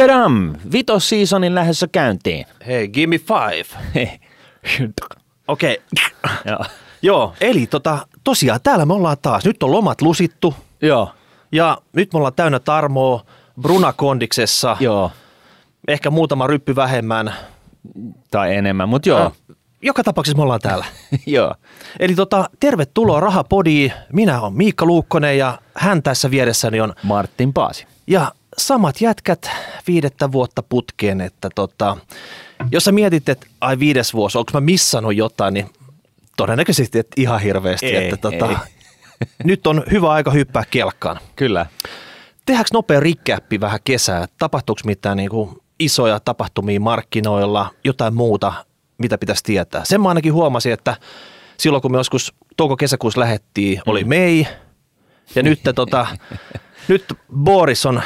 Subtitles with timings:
[0.00, 0.54] Tadam!
[0.72, 2.46] Vitos seasonin lähdössä käyntiin.
[2.66, 3.64] Hei, give me five.
[5.48, 5.82] Okei.
[6.44, 6.64] Joo.
[7.02, 9.44] Joo, eli tota, tosiaan täällä me ollaan taas.
[9.44, 11.10] Nyt on lomat lusittu Joo.
[11.52, 13.24] ja nyt me ollaan täynnä Tarmoa
[13.60, 14.76] Brunakondiksessa.
[14.80, 15.10] Joo.
[15.88, 17.34] Ehkä muutama ryppy vähemmän.
[18.30, 19.20] Tai enemmän, mutta joo.
[19.20, 19.32] Äh,
[19.82, 20.84] Joka tapauksessa me ollaan täällä.
[21.26, 21.54] joo.
[21.98, 23.92] Eli tota, tervetuloa Rahapodiin.
[24.12, 26.94] Minä olen Miikka Luukkonen ja hän tässä vieressäni on.
[27.02, 27.86] Martin Paasi.
[28.06, 28.32] Ja
[28.66, 29.50] samat jätkät
[29.86, 31.96] viidettä vuotta putkeen, että tota,
[32.72, 35.70] jos sä mietit, että ai viides vuosi, onko mä missannut jotain, niin
[36.36, 37.86] todennäköisesti et ihan hirveästi.
[37.86, 38.56] Ei, että tota, ei.
[39.44, 41.18] nyt on hyvä aika hyppää kelkkaan.
[41.36, 41.66] Kyllä.
[42.46, 44.26] Tehdäänkö nopea rikkääppi vähän kesää?
[44.38, 48.52] Tapahtuuko mitään niin kuin isoja tapahtumia markkinoilla, jotain muuta,
[48.98, 49.84] mitä pitäisi tietää?
[49.84, 50.96] Sen mä ainakin huomasin, että
[51.56, 54.46] silloin kun me joskus touko-kesäkuussa lähettiin, oli Mei,
[55.34, 56.06] ja nyt, tota,
[56.90, 58.02] nyt Boris on,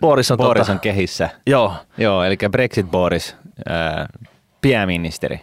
[0.00, 1.28] Boris on, Boris tota, on kehissä.
[1.46, 3.36] joo, Joo, eli Brexit Boris,
[3.68, 4.08] ää,
[4.60, 5.40] pääministeri.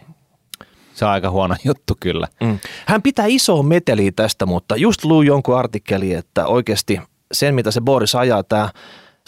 [0.94, 2.28] Se on aika huono juttu kyllä.
[2.40, 2.58] Mm.
[2.86, 7.00] Hän pitää isoa meteliä tästä, mutta just luin jonkun artikkeli, että oikeasti
[7.32, 8.70] sen, mitä se Boris ajaa, tämä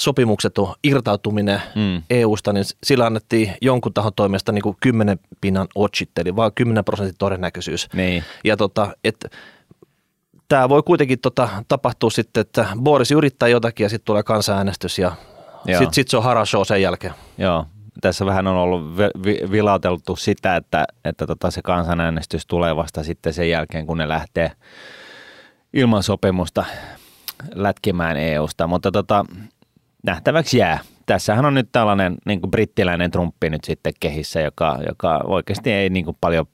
[0.00, 2.02] sopimukseton irtautuminen Mm.
[2.10, 6.84] EU-sta, niin sillä annettiin jonkun tahon toimesta niin kuin 10 pinnan otsit, eli vaan 10
[6.84, 7.88] prosentin todennäköisyys.
[7.92, 8.24] Niin.
[8.44, 9.28] Ja tota, että
[10.48, 15.12] tämä voi kuitenkin tota, tapahtua sitten, että Boris yrittää jotakin ja sitten tulee kansanäänestys ja
[15.66, 17.14] sitten sit se on harashow sen jälkeen.
[17.38, 17.66] Joo,
[18.00, 23.04] tässä vähän on ollut vi- vi- vilauteltu sitä, että, että tota se kansanäänestys tulee vasta
[23.04, 24.52] sitten sen jälkeen, kun ne lähtee
[25.72, 26.64] ilman sopimusta
[27.54, 29.24] lätkimään EUsta, mutta tota,
[30.02, 30.78] nähtäväksi jää.
[31.06, 35.90] Tässähän on nyt tällainen niin kuin brittiläinen Trumpi nyt sitten kehissä, joka, joka oikeasti ei
[35.90, 36.46] niin kuin paljon,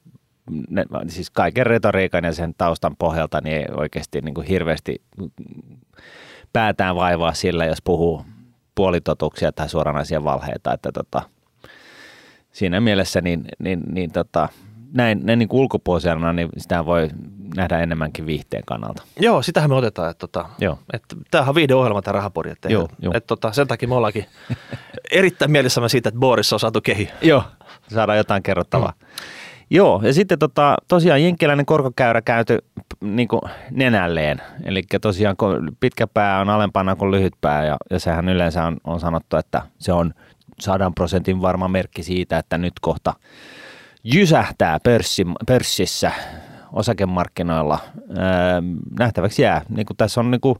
[0.70, 5.02] ne, siis kaiken retoriikan ja sen taustan pohjalta, niin ei oikeasti niin kuin hirveästi
[6.52, 8.24] päätään vaivaa sillä, jos puhuu
[8.74, 11.22] puolitotuksia tai suoranaisia valheita, että tota,
[12.52, 14.48] siinä mielessä niin, niin, niin tota,
[14.92, 17.08] näin, näin niin ulkopuolisena, niin sitä voi
[17.56, 19.02] nähdä enemmänkin viihteen kannalta.
[19.20, 20.10] Joo, sitähän me otetaan.
[20.10, 20.78] Että, tota, Joo.
[20.92, 22.50] että tämähän on videoohjelma tämä rahapodi.
[22.50, 23.12] Että, Joo, että, joo.
[23.16, 24.26] että, tota, sen takia me ollaankin
[25.10, 27.08] erittäin mielissämme siitä, että Boris on saatu kehi.
[27.22, 27.44] Joo.
[27.94, 28.92] Saadaan jotain kerrottavaa.
[29.00, 29.03] Mm.
[29.70, 32.58] Joo, ja sitten tota, tosiaan jenkkiläinen korkokäyrä käyty
[33.00, 34.42] niin kuin nenälleen.
[34.64, 35.36] Eli tosiaan
[35.80, 39.62] pitkä pää on alempana kuin lyhyt pää, ja, ja sehän yleensä on, on sanottu, että
[39.78, 40.14] se on
[40.60, 43.14] sadan prosentin varma merkki siitä, että nyt kohta
[44.04, 46.12] jysähtää pörssi, pörssissä
[46.72, 47.78] osakemarkkinoilla.
[48.10, 48.16] Öö,
[48.98, 49.62] nähtäväksi jää.
[49.68, 50.58] Niin kuin tässä on niin kuin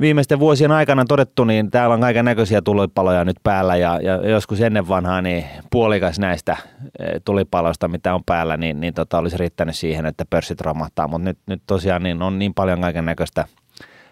[0.00, 4.60] viimeisten vuosien aikana todettu, niin täällä on kaiken näköisiä tulipaloja nyt päällä ja, ja joskus
[4.60, 6.56] ennen vanhaa niin puolikas näistä
[6.98, 11.24] eh, tulipaloista, mitä on päällä, niin, niin tota, olisi riittänyt siihen, että pörssit romahtaa, mutta
[11.24, 13.44] nyt, nyt tosiaan niin on niin paljon kaiken näköistä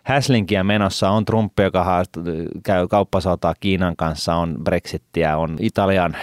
[0.02, 2.20] häslinkiä menossa, on Trump, joka haast-
[2.62, 6.16] käy kauppasotaa Kiinan kanssa, on Brexittiä, on Italian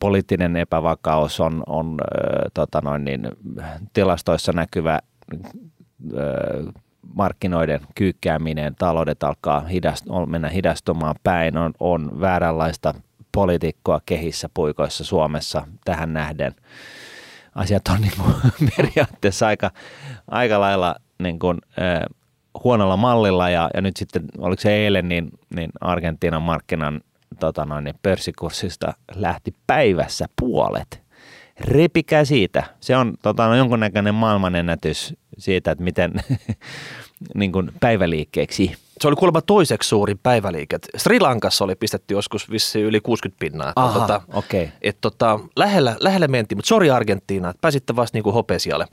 [0.00, 3.28] poliittinen epävakaus, on, on äh, tota noin niin,
[3.92, 6.72] tilastoissa näkyvä äh,
[7.14, 12.94] markkinoiden kyykkääminen, taloudet alkaa hidast, mennä hidastumaan päin, on, on vääränlaista
[13.32, 16.54] poliitikkoa kehissä puikoissa Suomessa tähän nähden.
[17.54, 18.34] Asiat on niin kuin
[18.76, 19.70] periaatteessa aika,
[20.28, 22.02] aika lailla niin kuin, äh,
[22.64, 27.00] huonolla mallilla ja, ja nyt sitten, oliko se eilen, niin, niin Argentiinan markkinan
[27.40, 31.02] tota noin, niin pörssikurssista lähti päivässä puolet.
[31.60, 32.64] Repikää siitä.
[32.80, 36.12] Se on tota, jonkunnäköinen maailmanennätys siitä, että miten
[37.34, 38.72] niin kuin päiväliikkeeksi.
[39.00, 40.78] Se oli kuulemma toiseksi suurin päiväliike.
[40.96, 43.68] Sri Lankassa oli pistetty joskus vissiin yli 60 pinnaa.
[43.68, 44.68] Että Aha, tota, okei.
[44.82, 48.86] et tota, lähellä, lähellä mentiin, mutta sori Argentiina, että pääsitte vasta niinku hopesialle.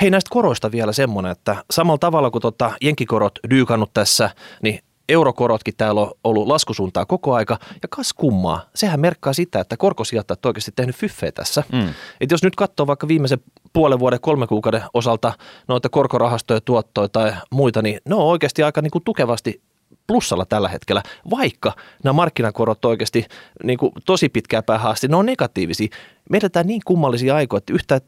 [0.00, 4.30] Hei näistä koroista vielä semmoinen, että samalla tavalla kuin tota jenkikorot dyykannut tässä,
[4.62, 7.58] niin eurokorotkin täällä on ollut laskusuuntaa koko aika.
[7.82, 11.62] Ja kas kummaa, sehän merkkaa sitä, että korkosijoittajat on oikeasti tehnyt fyffejä tässä.
[11.72, 11.94] Mm.
[12.20, 13.38] Et jos nyt katsoo vaikka viimeisen
[13.72, 15.32] puolen vuoden, kolme kuukauden osalta
[15.68, 19.62] noita korkorahastoja, tuottoja tai muita, niin ne on oikeasti aika niin kuin tukevasti
[20.06, 21.72] plussalla tällä hetkellä, vaikka
[22.04, 23.26] nämä markkinakorot oikeasti
[23.64, 25.88] niin kuin tosi pitkää päähän asti, ne on negatiivisia.
[26.30, 28.00] Me niin kummallisia aikoja, että yhtä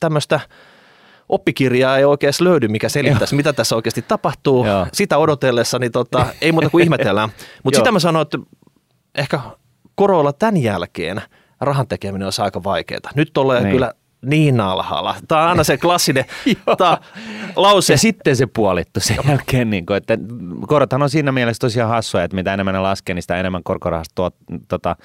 [0.00, 0.40] tämmöistä
[1.28, 4.66] oppikirjaa ei oikein löydy, mikä selittäisi, mitä tässä oikeasti tapahtuu.
[4.66, 4.86] Joo.
[4.92, 7.28] Sitä odotellessa, niin tota, ei muuta kuin ihmetellään.
[7.64, 8.38] Mutta sitä mä sanoin, että
[9.14, 9.40] ehkä
[9.94, 11.22] koroilla tämän jälkeen
[11.60, 13.00] rahan tekeminen on aika vaikeaa.
[13.14, 13.72] Nyt ollaan Niin.
[13.72, 13.92] kyllä
[14.26, 15.16] niin alhaalla.
[15.28, 16.24] Tämä on aina se klassinen
[16.78, 16.98] tää
[17.56, 17.92] lause.
[17.92, 20.18] Ja sitten se puolittu sen jälkeen, niin kuin, että
[20.68, 24.14] korothan on siinä mielessä tosiaan hassuja, että mitä enemmän ne laskee, niin sitä enemmän korkorahastot
[24.14, 24.96] tuot, tota,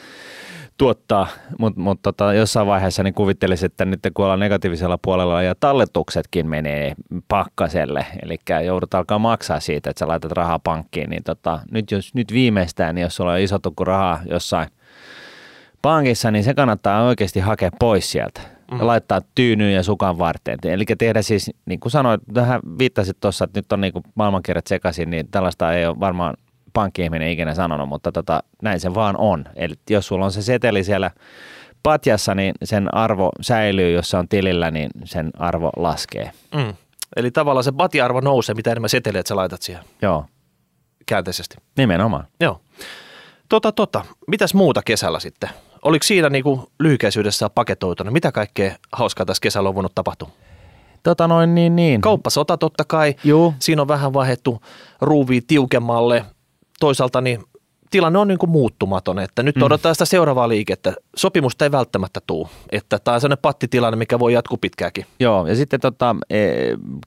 [0.78, 1.28] tuottaa,
[1.60, 6.48] mutta mut tota, jossain vaiheessa niin kuvittelisin, että nyt kun ollaan negatiivisella puolella ja talletuksetkin
[6.48, 6.94] menee
[7.28, 12.14] pakkaselle, eli joudut alkaa maksaa siitä, että sä laitat rahaa pankkiin, niin tota, nyt, jos,
[12.14, 14.68] nyt viimeistään, niin jos sulla on iso tukku rahaa jossain
[15.82, 18.42] pankissa, niin se kannattaa oikeasti hakea pois sieltä
[18.72, 18.80] mm.
[18.80, 20.60] ja laittaa tyynyyn ja sukan varteen.
[20.64, 25.10] Eli tehdä siis, niin kuin sanoit, tähän viittasit tuossa, että nyt on niin maailmankirjat sekaisin,
[25.10, 26.34] niin tällaista ei ole varmaan
[26.78, 29.46] pankki-ihminen ikinä sanonut, mutta tota, näin se vaan on.
[29.56, 31.12] Eli jos sulla on se seteli siellä
[31.84, 36.32] patjassa, niin sen arvo säilyy, jos se on tilillä, niin sen arvo laskee.
[36.56, 36.74] Mm.
[37.16, 39.84] Eli tavallaan se patja-arvo nousee, mitä enemmän seteleet sä laitat siihen.
[40.02, 40.26] Joo.
[41.06, 41.58] Käänteisesti.
[41.78, 42.28] Nimenomaan.
[42.40, 42.62] Joo.
[43.50, 44.06] Tota, tota.
[44.28, 45.50] Mitäs muuta kesällä sitten?
[45.84, 48.12] Oliko siinä niinku lyhykäisyydessä paketoituna?
[48.12, 50.30] Mitä kaikkea hauskaa tässä kesällä on voinut tapahtua?
[51.04, 52.02] Tota noin, niin, niin.
[52.02, 53.16] Kauppasota totta kai.
[53.24, 53.54] Juu.
[53.60, 54.62] Siinä on vähän vaihdettu
[55.02, 56.26] ruuvia tiukemmalle
[56.80, 57.44] toisaalta niin
[57.92, 59.62] tilanne on niin kuin muuttumaton, että nyt mm.
[59.62, 60.94] odotetaan sitä seuraavaa liikettä.
[61.16, 65.06] Sopimusta ei välttämättä tule, että tämä on sellainen pattitilanne, mikä voi jatkuu pitkääkin.
[65.20, 66.40] Joo, ja sitten tota, e,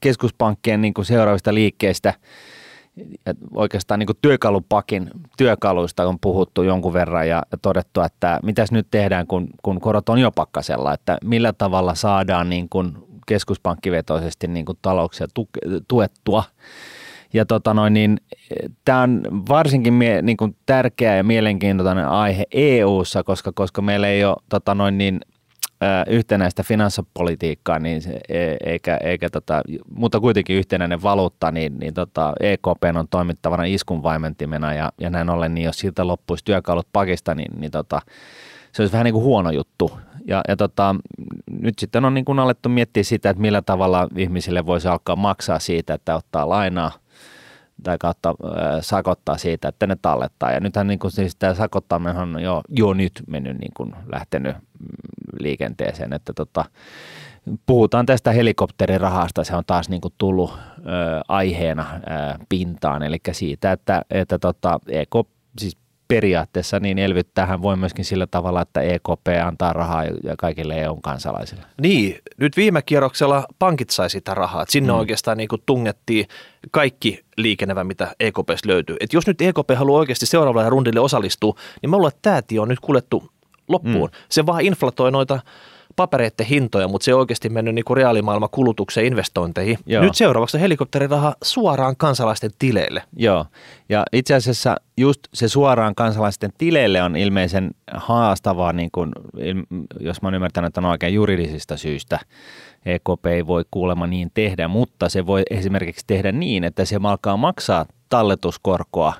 [0.00, 2.14] keskuspankkien niin kuin seuraavista liikkeistä,
[3.54, 9.26] oikeastaan niin kuin työkalupakin työkaluista on puhuttu jonkun verran ja todettu, että mitäs nyt tehdään,
[9.26, 12.92] kun, kun korot on jo pakkasella, että millä tavalla saadaan niin kuin
[13.26, 15.26] keskuspankkivetoisesti niin kuin talouksia
[15.88, 16.44] tuettua
[17.32, 18.20] ja tota noin, niin,
[18.84, 24.24] tämä on varsinkin mie, niin kuin tärkeä ja mielenkiintoinen aihe EU-ssa, koska, koska meillä ei
[24.24, 25.20] ole tota noin, niin,
[26.06, 29.62] yhtenäistä finanssipolitiikkaa, niin se, e, eikä, eikä tota,
[29.94, 35.54] mutta kuitenkin yhtenäinen valuutta, niin, niin tota, EKP on toimittavana iskunvaimentimena ja, ja näin ollen,
[35.54, 38.00] niin jos siltä loppuisi työkalut pakista, niin, niin tota,
[38.72, 39.90] se olisi vähän niin kuin huono juttu.
[40.26, 40.96] Ja, ja tota,
[41.60, 45.58] nyt sitten on niin kuin alettu miettiä sitä, että millä tavalla ihmisille voisi alkaa maksaa
[45.58, 46.92] siitä, että ottaa lainaa–
[47.82, 48.34] tai kautta
[48.80, 50.52] sakottaa siitä, että ne tallettaa.
[50.52, 54.56] Ja nythän niin kuin siis tämä sakottaminen on jo, jo nyt mennyt niin kuin lähtenyt
[54.56, 54.86] mm,
[55.40, 56.64] liikenteeseen, että tota,
[57.66, 60.82] puhutaan tästä helikopterirahasta, se on taas niin kuin tullut ö,
[61.28, 65.10] aiheena ö, pintaan, eli siitä, että, että tota, EK,
[65.58, 65.76] siis
[66.14, 70.04] periaatteessa niin elvyttäähän voi myöskin sillä tavalla, että EKP antaa rahaa
[70.38, 71.62] kaikille EU-kansalaisille.
[71.80, 74.64] Niin, nyt viime kierroksella pankit sai sitä rahaa.
[74.68, 74.98] Sinne mm.
[74.98, 76.26] oikeastaan niin kuin tungettiin
[76.70, 78.96] kaikki liikenevä, mitä EKPstä löytyy.
[79.00, 82.60] Et jos nyt EKP haluaa oikeasti seuraavalle rundille osallistua, niin mä luulen, että tämä tie
[82.60, 83.30] on nyt kuljettu
[83.68, 84.10] loppuun.
[84.10, 84.16] Mm.
[84.28, 85.40] Se vaan inflatoi noita
[85.96, 89.78] papereiden hintoja, mutta se on oikeasti mennyt niin kuin reaalimaailman kulutukseen investointeihin.
[89.86, 90.02] Joo.
[90.02, 93.02] Nyt seuraavaksi helikopteriraha suoraan kansalaisten tileille.
[93.16, 93.46] Joo,
[93.88, 99.12] ja itse asiassa just se suoraan kansalaisten tileille on ilmeisen haastavaa, niin kuin,
[100.00, 102.18] jos mä oon ymmärtänyt, että on oikein juridisista syistä.
[102.86, 107.36] EKP ei voi kuulemma niin tehdä, mutta se voi esimerkiksi tehdä niin, että se alkaa
[107.36, 109.12] maksaa talletuskorkoa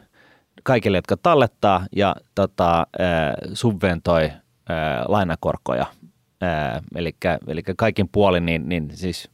[0.63, 2.87] kaikille, jotka tallettaa ja tota,
[3.55, 4.31] subventoi
[5.09, 5.87] lainakorkoja
[6.97, 9.31] eli kaikin puolin niin, niin siis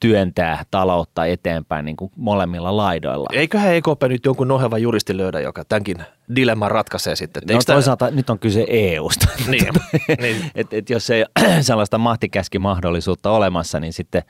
[0.00, 3.28] työntää taloutta eteenpäin niin kuin molemmilla laidoilla.
[3.32, 5.96] Eiköhän EKP nyt jonkun noheva juristi löydä, joka tämänkin
[6.36, 7.42] dilemman ratkaisee sitten.
[7.50, 8.16] No toisaalta tämä...
[8.16, 9.26] nyt on kyse EUsta.
[9.48, 9.68] Niin,
[10.22, 10.50] niin.
[10.54, 11.24] et, et jos ei
[11.60, 14.22] sellaista mahtikäskimahdollisuutta olemassa, niin sitten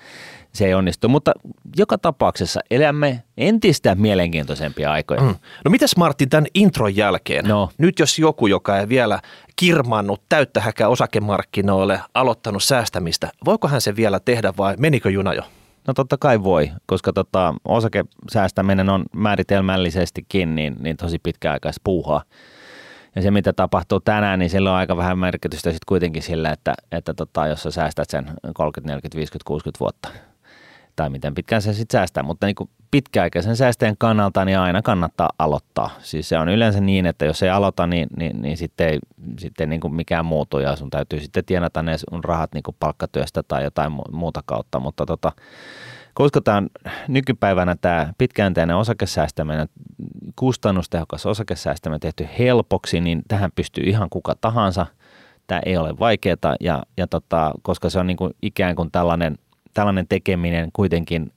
[0.52, 1.08] se ei onnistu.
[1.08, 1.32] Mutta
[1.76, 5.20] joka tapauksessa elämme entistä mielenkiintoisempia aikoja.
[5.20, 5.34] Mm.
[5.64, 7.44] No mitäs Martti tämän intron jälkeen?
[7.44, 7.70] No.
[7.78, 9.20] Nyt jos joku, joka ei vielä
[9.56, 15.42] kirmannut täyttä häkää osakemarkkinoille, aloittanut säästämistä, voiko hän se vielä tehdä vai menikö juna jo?
[15.86, 22.22] No totta kai voi, koska tota, osakesäästäminen on määritelmällisestikin niin, niin tosi pitkäaikaista puuhaa.
[23.16, 26.74] Ja se, mitä tapahtuu tänään, niin sillä on aika vähän merkitystä sitten kuitenkin sillä, että,
[26.92, 30.08] että tota, jos sä säästät sen 30, 40, 50, 60 vuotta–
[30.98, 35.30] tai miten pitkään se sitten säästää, mutta niin kuin pitkäaikaisen säästeen kannalta niin aina kannattaa
[35.38, 35.90] aloittaa.
[35.98, 38.98] Siis se on yleensä niin, että jos ei aloita, niin, niin, niin sitten ei,
[39.38, 42.76] sitten niin kuin mikään muutu ja sun täytyy sitten tienata ne sun rahat niin kuin
[42.80, 45.32] palkkatyöstä tai jotain muuta kautta, mutta tota,
[46.14, 46.68] koska tämä on
[47.08, 49.68] nykypäivänä tämä pitkäänteinen osakesäästäminen,
[50.36, 54.86] kustannustehokas osakesäästäminen tehty helpoksi, niin tähän pystyy ihan kuka tahansa.
[55.46, 59.38] Tämä ei ole vaikeaa ja, ja tota, koska se on niin kuin ikään kuin tällainen–
[59.78, 61.32] tällainen tekeminen kuitenkin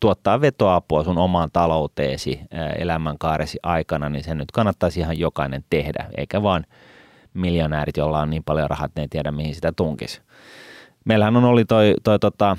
[0.00, 2.40] tuottaa vetoapua sun omaan talouteesi
[2.78, 6.64] elämänkaaresi aikana, niin sen nyt kannattaisi ihan jokainen tehdä, eikä vaan
[7.34, 10.20] miljonäärit, joilla on niin paljon rahat, ne ei tiedä mihin sitä tunkisi.
[11.04, 12.56] Meillähän on oli toi, toi tota,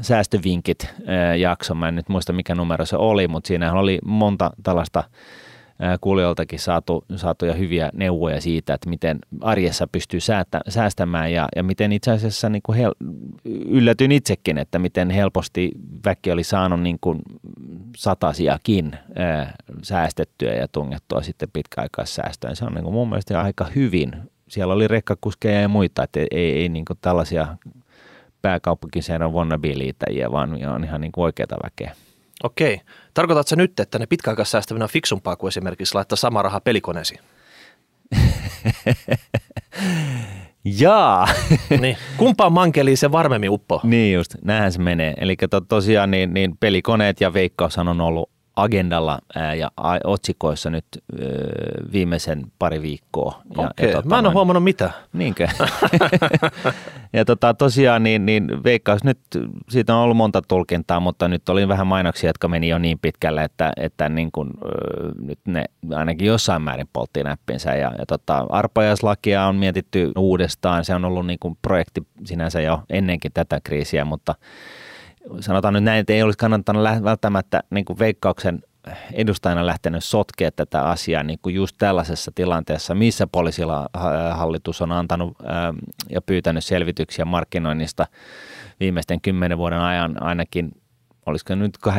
[0.00, 0.94] säästövinkit
[1.38, 5.04] jakso, mä en nyt muista mikä numero se oli, mutta siinähän oli monta tällaista
[6.00, 11.92] kuulijoiltakin saatu, saatuja hyviä neuvoja siitä, että miten arjessa pystyy säätä, säästämään ja, ja miten
[11.92, 12.94] itse asiassa niin kuin hel,
[13.68, 15.70] yllätyin itsekin, että miten helposti
[16.04, 17.22] väki oli saanut niin kuin
[17.96, 22.56] satasiakin ää, säästettyä ja tungettua sitten pitkäaikaissäästöön.
[22.56, 24.12] Se on niin kuin mun mielestä aika hyvin.
[24.48, 27.56] Siellä oli rekkakuskeja ja muita, että ei, ei, ei niin kuin tällaisia
[28.42, 31.94] pääkaupunkiseudun wannabe-liitäjiä, vaan on ihan niin kuin oikeata väkeä.
[32.44, 32.80] Okei.
[33.14, 37.20] Tarkoitatko nyt, että ne pitkäaikaissäästäminen on fiksumpaa kuin esimerkiksi laittaa sama raha pelikoneisiin?
[40.64, 41.28] Jaa.
[41.80, 41.96] niin.
[42.16, 43.80] Kumpaan mankeliin se varmemmin uppo?
[43.82, 45.14] niin just, näinhän se menee.
[45.16, 49.18] Eli to, tosiaan niin, niin pelikoneet ja veikkaushan on ollut agendalla
[49.58, 49.70] ja
[50.04, 50.84] otsikoissa nyt
[51.92, 53.42] viimeisen pari viikkoa.
[53.56, 54.90] Ja, Okei, ja tota, mä en ole huomannut mitä.
[55.12, 55.48] Niinkö?
[57.12, 59.18] ja tota, tosiaan niin, niin veikkaus nyt,
[59.70, 63.44] siitä on ollut monta tulkintaa, mutta nyt oli vähän mainoksia, jotka meni jo niin pitkälle,
[63.44, 64.50] että, että niin kun,
[65.20, 67.74] nyt ne ainakin jossain määrin poltti näppinsä.
[67.74, 72.82] Ja, ja tota, arpajaislakia on mietitty uudestaan, se on ollut niin kuin projekti sinänsä jo
[72.90, 74.34] ennenkin tätä kriisiä, mutta
[75.40, 78.62] sanotaan nyt näin, että ei olisi kannattanut välttämättä niin kuin veikkauksen
[79.12, 83.88] edustajana lähtenyt sotkea tätä asiaa niin kuin just tällaisessa tilanteessa, missä poliisilla
[84.32, 85.36] hallitus on antanut
[86.10, 88.06] ja pyytänyt selvityksiä markkinoinnista
[88.80, 90.72] viimeisten kymmenen vuoden ajan ainakin
[91.26, 91.90] olisiko nyt 8-9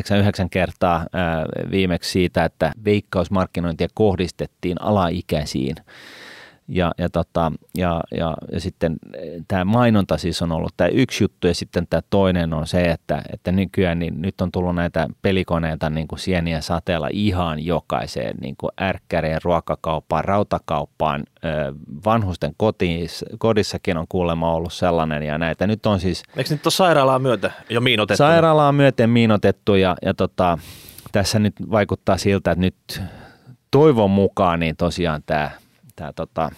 [0.52, 1.06] kertaa
[1.72, 5.76] viimeksi siitä, että veikkausmarkkinointia kohdistettiin alaikäisiin
[6.68, 11.24] ja, ja, tota, ja, ja, ja sitten eh, tämä mainonta siis on ollut tämä yksi
[11.24, 15.08] juttu ja sitten tämä toinen on se, että, että nykyään niin nyt on tullut näitä
[15.22, 21.24] pelikoneita niin kuin sieniä sateella ihan jokaiseen niin kuin ärkkäreen, ruokakauppaan, rautakauppaan,
[22.06, 26.24] vanhusten kotis, kodissakin on kuulemma ollut sellainen ja näitä nyt on siis...
[26.38, 28.18] Eikö nyt ole sairaalaa myötä jo miinotettu?
[28.18, 30.58] Sairaalaa myöten miinotettu ja, ja tota,
[31.12, 33.02] tässä nyt vaikuttaa siltä, että nyt
[33.72, 35.52] toivon mukaan niin tosiaan tämä
[35.96, 36.52] tämä tota,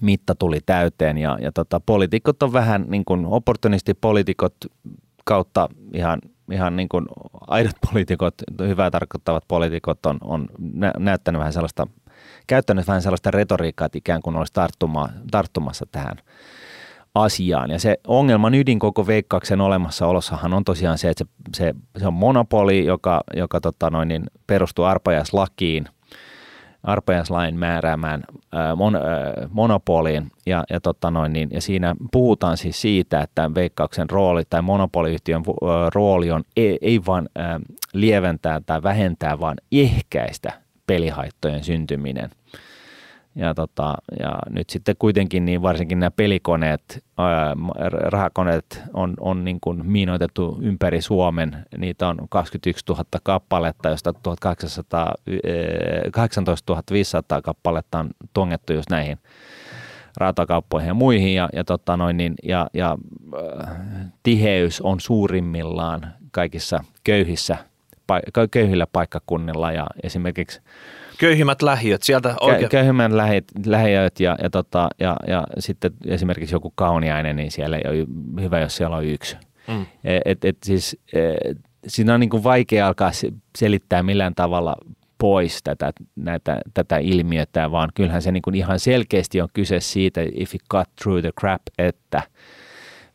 [0.00, 4.54] mitta tuli täyteen ja, ja tota, poliitikot on vähän niin kuin opportunistipoliitikot
[5.24, 6.18] kautta ihan,
[6.52, 7.06] ihan niin kuin
[7.46, 10.48] aidot poliitikot, hyvää tarkoittavat poliitikot on, on
[10.98, 11.86] näyttänyt vähän sellaista,
[12.46, 16.16] käyttänyt vähän sellaista retoriikkaa, että ikään kuin olisi tarttuma, tarttumassa tähän
[17.14, 17.70] asiaan.
[17.70, 21.24] Ja se ongelman ydin koko veikkauksen olemassaolossahan on tosiaan se, että
[21.54, 25.88] se, se, se on monopoli, joka, joka tota noin, niin perustuu arpajaislakiin–
[26.82, 28.98] arpajaislain määräämään ää, mon,
[29.50, 30.30] monopoliin.
[30.46, 35.42] Ja, ja, tota noin, niin, ja siinä puhutaan siis siitä, että veikkauksen rooli tai monopoliyhtiön
[35.94, 37.60] rooli on ei, ei vain ää,
[37.92, 40.52] lieventää tai vähentää, vaan ehkäistä
[40.86, 42.30] pelihaittojen syntyminen–
[43.34, 47.56] ja, tota, ja nyt sitten kuitenkin niin varsinkin nämä pelikoneet, ää,
[47.90, 51.66] rahakoneet on, on niin kuin miinoitettu ympäri Suomen.
[51.76, 55.14] Niitä on 21 000 kappaletta, josta 1800,
[56.12, 59.18] 18 500 kappaletta on tongettu just näihin
[60.16, 61.34] rautakauppoihin ja muihin.
[61.34, 62.98] Ja, ja, tota noin, niin, ja, ja
[64.22, 67.56] tiheys on suurimmillaan kaikissa köyhissä,
[68.50, 70.60] köyhillä paikkakunnilla ja esimerkiksi–
[71.22, 72.68] Köyhimmät lähiöt, sieltä oikein.
[72.68, 77.82] Köyhimmät lähiöt, lähiöt ja, ja, tota, ja, ja sitten esimerkiksi joku kauniainen, niin siellä ei
[77.86, 78.06] ole
[78.42, 79.36] hyvä, jos siellä on yksi.
[79.68, 79.86] Mm.
[80.04, 83.10] E, et, et siis, et, siinä on niin kuin vaikea alkaa
[83.58, 84.76] selittää millään tavalla
[85.18, 90.20] pois tätä, näitä, tätä ilmiötä, vaan kyllähän se niin kuin ihan selkeästi on kyse siitä,
[90.32, 92.22] if you cut through the crap, että–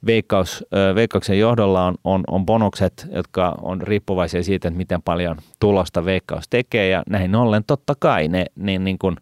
[0.06, 6.06] Veikkaus, Veikkauksen johdolla on, on, on bonukset, jotka on riippuvaisia siitä, että miten paljon tulosta
[6.06, 9.16] Veikkaus tekee ja näin ollen totta kai ne niin, niin kuin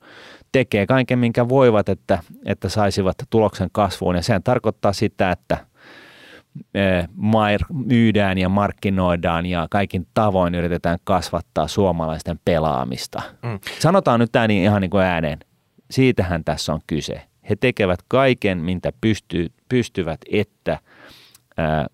[0.52, 5.58] tekee kaiken, minkä voivat, että, että saisivat tuloksen kasvuun ja sehän tarkoittaa sitä, että
[7.74, 13.22] myydään ja markkinoidaan ja kaikin tavoin yritetään kasvattaa suomalaisten pelaamista.
[13.44, 13.60] Mm.
[13.80, 15.40] Sanotaan nyt tämä niin ihan niin kuin ääneen.
[15.92, 17.22] Siitähän tässä on kyse.
[17.50, 20.80] He tekevät kaiken, mitä pystyy, pystyvät, että
[21.58, 21.88] ää,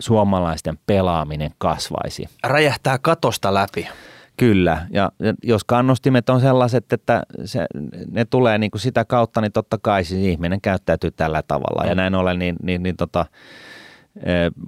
[0.00, 2.28] suomalaisten pelaaminen kasvaisi.
[2.44, 3.88] Räjähtää katosta läpi.
[4.36, 7.66] Kyllä, ja jos kannustimet on sellaiset, että se,
[8.10, 11.88] ne tulee niin kuin sitä kautta, niin totta kai siis ihminen käyttäytyy tällä tavalla.
[11.88, 13.26] Ja näin ollen, niin, niin, niin tota,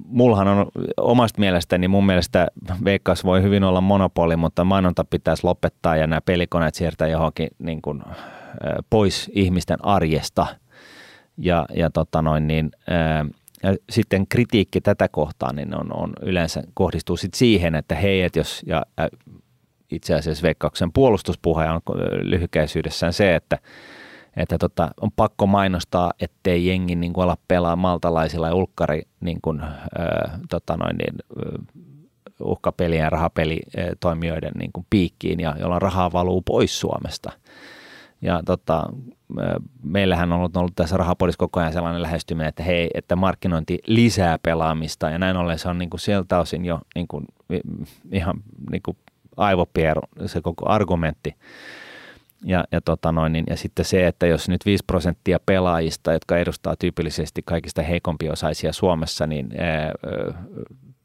[0.06, 2.48] Mullahan on omasta mielestäni, mun mielestä
[2.84, 7.82] Veikkaus voi hyvin olla monopoli, mutta mainonta pitäisi lopettaa ja nämä pelikoneet siirtää johonkin niin
[7.82, 8.02] kuin,
[8.90, 10.46] pois ihmisten arjesta.
[11.38, 12.70] Ja, ja, tota noin, niin,
[13.62, 18.36] ja sitten kritiikki tätä kohtaan niin on, on yleensä kohdistuu sit siihen, että hei, et
[18.36, 18.86] jos, ja
[19.90, 21.80] itse asiassa Veikkauksen puolustuspuhe on
[22.22, 23.58] lyhykäisyydessään se, että
[24.36, 29.38] että tota, on pakko mainostaa, ettei jengi niin kuin ala pelaa maltalaisilla ja ulkkari niin
[29.42, 29.68] kuin, ö,
[30.50, 31.14] tota noin, niin,
[32.40, 37.32] uhkapelien ja rahapelitoimijoiden niin kuin piikkiin ja jolloin rahaa valuu pois Suomesta.
[38.22, 38.86] Ja tota,
[39.82, 44.38] meillähän on ollut, ollut tässä rahapodissa koko ajan sellainen lähestyminen, että hei, että markkinointi lisää
[44.42, 47.24] pelaamista ja näin ollen se on niin kuin sieltä osin jo niin kuin,
[48.12, 48.34] ihan
[48.70, 48.96] niin kuin
[49.36, 51.34] aivopieru, se koko argumentti.
[52.44, 56.36] Ja, ja, tota noin, niin, ja sitten se, että jos nyt 5 prosenttia pelaajista, jotka
[56.38, 59.92] edustaa tyypillisesti kaikista heikompiosaisia Suomessa, niin ää,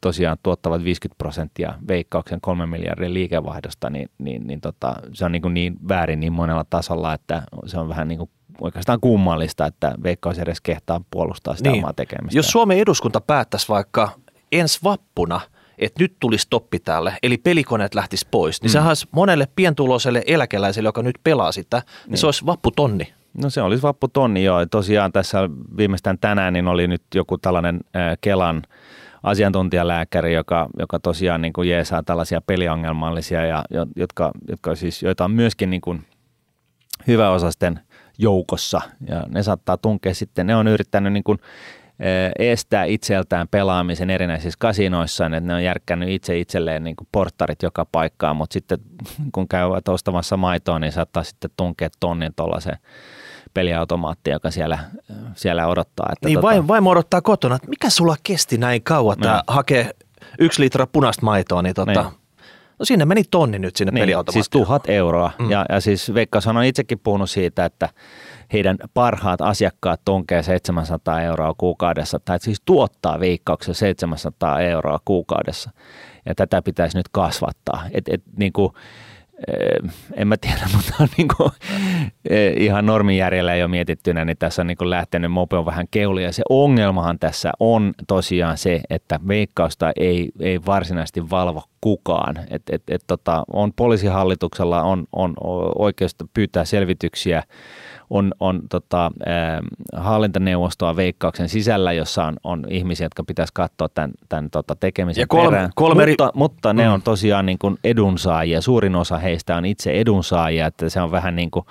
[0.02, 5.42] tosiaan tuottavat 50 prosenttia veikkauksen kolmen miljardin liikevaihdosta, niin, niin, niin tota, se on niin,
[5.42, 8.30] kuin niin väärin niin monella tasolla, että se on vähän niin kuin
[8.62, 11.84] oikeastaan kummallista, että veikkaus edes kehtaa puolustaa sitä niin.
[11.84, 12.38] omaa tekemistä.
[12.38, 14.10] Jos Suomen eduskunta päättäisi vaikka
[14.52, 15.42] ensi vappuna–
[15.78, 18.74] että nyt tulisi stoppi tälle, eli pelikoneet lähtis pois, niin mm.
[18.74, 22.18] sehän olisi monelle pientuloiselle eläkeläiselle, joka nyt pelaa sitä, niin, niin.
[22.18, 23.14] se olisi vapputonni.
[23.34, 24.66] No se olisi vapputonni, joo.
[24.66, 28.62] Tosiaan tässä viimeistään tänään niin oli nyt joku tällainen äh, Kelan
[29.30, 33.64] asiantuntijalääkäri, joka, joka tosiaan niin kuin jeesaa tällaisia peliongelmallisia, ja,
[33.96, 36.06] jotka, jotka siis, joita on myöskin niin kuin
[37.08, 37.80] hyväosasten
[38.18, 41.40] joukossa, ja ne saattaa tunkea sitten, ne on yrittänyt niin kuin
[42.40, 47.86] estää itseltään pelaamisen erinäisissä kasinoissa, että ne on järkkännyt itse itselleen niin kuin porttarit joka
[47.92, 48.78] paikkaan, mutta sitten
[49.32, 52.78] kun käyvät ostamassa maitoa, niin saattaa sitten tunkea tonnin tuollaisen
[53.58, 54.80] peliautomaatti, joka siellä,
[55.36, 56.10] siellä odottaa.
[56.12, 56.48] Että niin tota...
[56.48, 59.42] vaimo, vaimo odottaa kotona, että mikä sulla kesti näin kauan, että no.
[59.48, 59.92] hakee
[60.40, 62.14] yksi litra punaista maitoa, niin tota, niin.
[62.80, 64.44] No sinne meni tonni nyt sinne niin, peliautomaattiin.
[64.44, 65.32] Siis tuhat euroa.
[65.40, 65.52] Mm.
[65.52, 67.90] Ja, ja siis Veikkaus on itsekin puhunut siitä, että
[68.54, 75.72] heidän parhaat asiakkaat tunkee 700 euroa kuukaudessa, tai siis tuottaa veikkauksen 700 euroa kuukaudessa.
[76.26, 77.84] Ja tätä pitäisi nyt kasvattaa.
[77.92, 78.74] Et, et, niin kuin,
[80.14, 81.50] en mä tiedä, mutta on niin kuin,
[82.30, 86.24] eh, ihan normijärjellä jo mietittynä, niin tässä on niin kuin lähtenyt mope on vähän keuli.
[86.24, 92.36] Ja se ongelmahan tässä on tosiaan se, että veikkausta ei, ei varsinaisesti valvo kukaan.
[92.50, 95.34] Et, et, et, tota, on poliisihallituksella on, on
[95.76, 97.44] oikeus pyytää selvityksiä
[98.10, 99.60] on, on tota, äh,
[100.04, 105.28] hallintaneuvostoa veikkauksen sisällä, jossa on, on ihmisiä, jotka pitäisi katsoa tämän, tämän tota, tekemisen ja
[105.28, 105.70] kolme, perään.
[105.76, 106.12] Kolme eri...
[106.12, 106.94] mutta, mutta ne mm.
[106.94, 108.62] on tosiaan niin kuin edunsaajia.
[108.62, 111.66] Suurin osa heistä on itse edunsaajia, että se on vähän niin kuin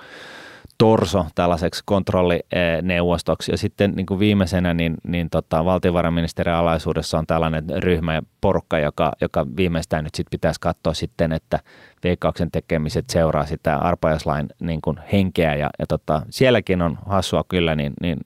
[0.77, 3.51] torso tällaiseksi kontrollineuvostoksi.
[3.51, 8.79] Ja sitten niin kuin viimeisenä niin, niin tota, valtiovarainministeriön alaisuudessa on tällainen ryhmä ja porukka,
[8.79, 11.59] joka, joka viimeistään nyt sit pitäisi katsoa sitten, että
[12.03, 15.55] veikkauksen tekemiset seuraa sitä arpajaislain niin kuin henkeä.
[15.55, 18.17] Ja, ja tota, sielläkin on hassua kyllä, niin, niin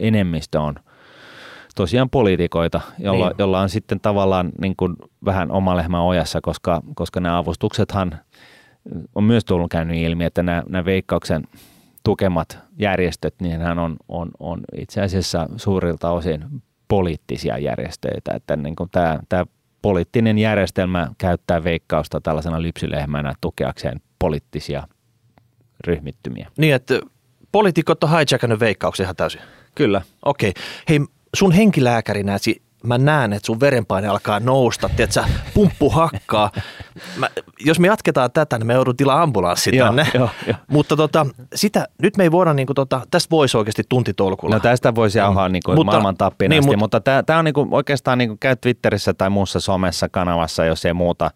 [0.00, 0.74] enemmistö on
[1.74, 3.36] tosiaan poliitikoita, jolla, niin.
[3.38, 8.18] jolla on sitten tavallaan niin kuin vähän oma lehmä ojassa, koska, koska nämä avustuksethan
[9.14, 11.44] on myös tullut käynyt ilmi, että nämä, nämä veikkauksen
[12.04, 16.44] tukemat järjestöt, niin hän on, on, on itse asiassa suurilta osin
[16.88, 19.46] poliittisia järjestöitä, että niin kuin tämä, tämä
[19.82, 24.88] poliittinen järjestelmä käyttää veikkausta tällaisena lypsylehmänä tukeakseen poliittisia
[25.86, 26.50] ryhmittymiä.
[26.58, 27.00] Niin, että
[27.52, 29.40] poliitikot on hijackannut veikkauksen ihan täysin.
[29.74, 30.02] Kyllä.
[30.24, 30.50] Okei.
[30.50, 30.62] Okay.
[30.88, 31.00] Hei,
[31.36, 32.38] sun henkilääkärinä
[32.86, 36.50] mä näen, että sun verenpaine alkaa nousta, tiedätkö, pumppu hakkaa.
[37.16, 37.28] Mä,
[37.60, 40.06] jos me jatketaan tätä, niin me joudun tilaa ambulanssi tänne.
[40.14, 43.82] Joo, jo, Mutta tota, sitä, nyt me ei voida, niin kuin, tota, tästä voisi oikeasti
[43.88, 44.54] tuntitolkulla.
[44.54, 47.54] No tästä voisi jauhaa niin kuin mutta, maailman tappiin niin, asti, mutta tämä on niin
[47.54, 51.30] kuin, oikeastaan niin kuin käy Twitterissä tai muussa somessa kanavassa, jos ei muuta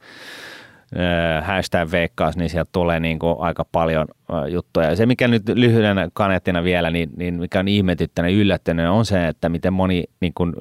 [1.43, 4.07] hashtag veikkaus, niin sieltä tulee niin kuin aika paljon
[4.49, 4.91] juttuja.
[4.91, 9.29] Ja se, mikä nyt lyhyenä kanettina vielä, niin, niin mikä on ihmetyttänyt yllättänyt, on se,
[9.29, 10.55] että miten moni niin kuin,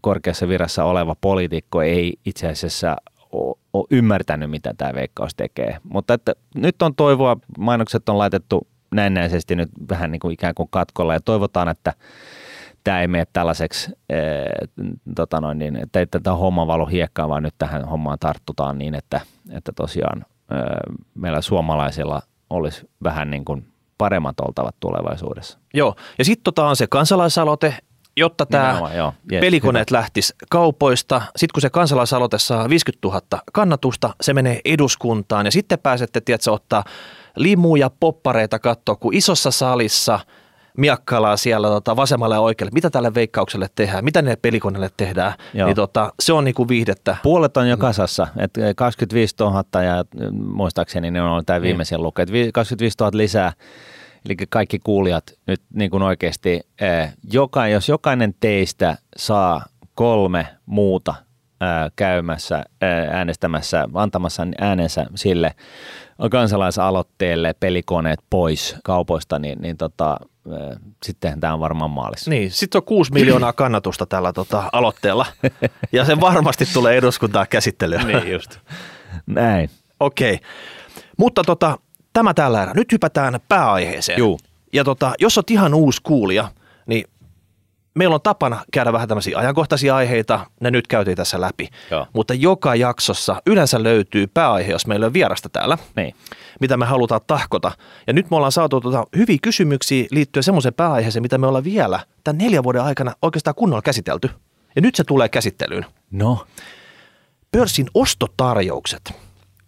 [0.00, 2.96] korkeassa virassa oleva poliitikko ei itse asiassa
[3.72, 5.76] ole ymmärtänyt, mitä tämä veikkaus tekee.
[5.82, 10.68] Mutta että nyt on toivoa, mainokset on laitettu näennäisesti nyt vähän niin kuin ikään kuin
[10.70, 11.92] katkolla ja toivotaan, että
[12.84, 14.44] tämä ei mene tällaiseksi, ee,
[15.16, 18.94] tota noin, niin, että ei tätä homma valu hiekkaan, vaan nyt tähän hommaan tarttutaan niin,
[18.94, 19.20] että,
[19.50, 20.56] että tosiaan ee,
[21.14, 23.66] meillä suomalaisilla olisi vähän niin kuin
[23.98, 25.58] paremmat oltavat tulevaisuudessa.
[25.74, 27.74] Joo, ja sitten tota on se kansalaisaloite,
[28.16, 28.80] jotta tämä
[29.32, 29.98] yes, pelikoneet hyvä.
[29.98, 31.22] lähtisi kaupoista.
[31.36, 33.20] Sitten kun se kansalaisaloite saa 50 000
[33.52, 36.84] kannatusta, se menee eduskuntaan ja sitten pääsette, tiedätkö, ottaa
[37.36, 40.20] limuja, poppareita katsoa, kun isossa salissa–
[40.78, 45.66] miakkalaa siellä tota, vasemmalle ja oikealle, mitä tälle veikkaukselle tehdään, mitä ne pelikoneelle tehdään, Joo.
[45.66, 47.16] niin tota, se on niinku viihdettä.
[47.22, 51.62] Puolet on jo kasassa, että 25 000 ja muistaakseni ne on tämä niin.
[51.62, 53.52] viimeisen luku, että 25 000 lisää,
[54.26, 61.14] eli kaikki kuulijat nyt niin kuin oikeasti, eh, joka, jos jokainen teistä saa kolme muuta
[61.96, 65.54] käymässä, ää, äänestämässä, antamassa äänensä sille
[66.30, 70.16] kansalaisaloitteelle pelikoneet pois kaupoista, niin, niin tota,
[71.04, 72.30] sitten tämä on varmaan maalissa.
[72.30, 75.26] Niin, sitten on kuusi miljoonaa kannatusta tällä tota, aloitteella
[75.92, 78.06] ja se varmasti tulee eduskuntaan käsittelyyn.
[78.06, 78.58] Niin just.
[79.26, 79.70] Näin.
[80.00, 80.46] Okei, okay.
[81.18, 81.78] mutta tota,
[82.12, 82.74] tämä tällä erää.
[82.74, 84.18] Nyt hypätään pääaiheeseen.
[84.18, 84.38] Juu.
[84.72, 86.48] Ja tota, jos olet ihan uusi kuulija,
[86.86, 87.04] niin
[87.94, 91.68] meillä on tapana käydä vähän tämmöisiä ajankohtaisia aiheita, ne nyt käytiin tässä läpi.
[91.90, 92.06] Joo.
[92.12, 96.14] Mutta joka jaksossa yleensä löytyy pääaihe, jos meillä on vierasta täällä, Niin.
[96.60, 97.72] Mitä me halutaan tahkota.
[98.06, 102.00] Ja nyt me ollaan saatu tota hyviä kysymyksiä liittyen semmoiseen pääaiheeseen, mitä me ollaan vielä
[102.24, 104.30] tämän neljän vuoden aikana oikeastaan kunnolla käsitelty.
[104.76, 105.86] Ja nyt se tulee käsittelyyn.
[106.10, 106.46] No,
[107.52, 109.12] Pörssin ostotarjoukset.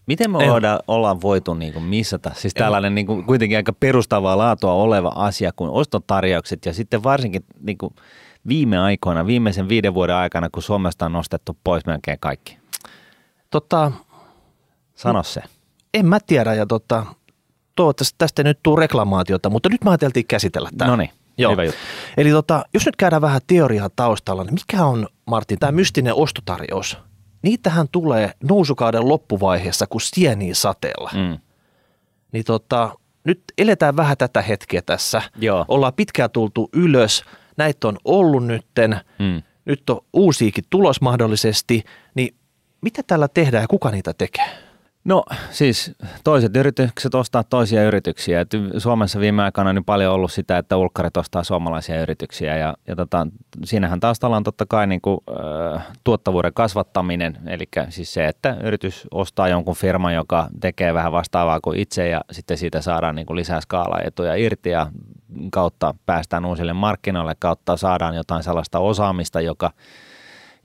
[0.07, 3.73] miten me En- voidaan, ollaan voitu niin kuin missata, siis tällainen niin kuin kuitenkin aika
[3.73, 7.95] perustavaa laatua oleva asia kuin ostotarjoukset ja sitten varsinkin niin kuin
[8.49, 12.59] viime aikoina, viimeisen viiden vuoden aikana, kun Suomesta on nostettu pois melkein kaikki.
[13.51, 13.93] Tota,
[14.95, 15.43] Sano se.
[15.97, 17.07] En mä tiedä ja tota,
[17.77, 20.91] toivottavasti tästä ei nyt tule reklamaatiota, mutta nyt me ajateltiin käsitellä tämä.
[20.91, 21.53] No niin, Joo.
[21.53, 21.81] hyvä juttu.
[22.17, 26.99] Eli tota, jos nyt käydään vähän teoriaa taustalla, niin mikä on Martin tämä mystinen ostotarjous?
[27.43, 31.11] Niitähän tulee nousukauden loppuvaiheessa kuin sieniä sateella.
[31.15, 31.39] Mm.
[32.33, 32.91] Niin tota,
[33.25, 35.23] nyt eletään vähän tätä hetkeä tässä.
[35.37, 35.65] Joo.
[35.69, 37.25] Ollaan pitkään tultu ylös,
[37.57, 39.43] näitä on ollut nytten, Mm.
[39.65, 42.35] nyt on uusiakin tulos mahdollisesti, niin
[42.81, 44.66] mitä tällä tehdään ja kuka niitä tekee?
[45.07, 48.41] No siis toiset yritykset ostaa toisia yrityksiä.
[48.41, 52.75] Et Suomessa viime aikoina on niin paljon ollut sitä, että ulkkarit ostaa suomalaisia yrityksiä ja,
[52.87, 53.27] ja tota,
[53.65, 55.19] siinähän taustalla on totta kai niin kuin,
[55.75, 61.61] äh, tuottavuuden kasvattaminen, eli siis se, että yritys ostaa jonkun firman, joka tekee vähän vastaavaa
[61.61, 64.87] kuin itse ja sitten siitä saadaan niin kuin lisää skaalaetuja irti ja
[65.51, 69.71] kautta päästään uusille markkinoille, kautta saadaan jotain sellaista osaamista, joka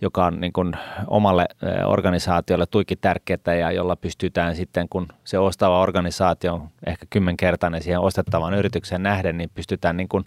[0.01, 0.73] joka on niin kuin
[1.07, 1.45] omalle
[1.85, 7.99] organisaatiolle tuikin tärkeää ja jolla pystytään sitten, kun se ostava organisaatio on ehkä kymmenkertainen siihen
[7.99, 10.25] ostettavaan yritykseen nähden, niin pystytään niin kuin,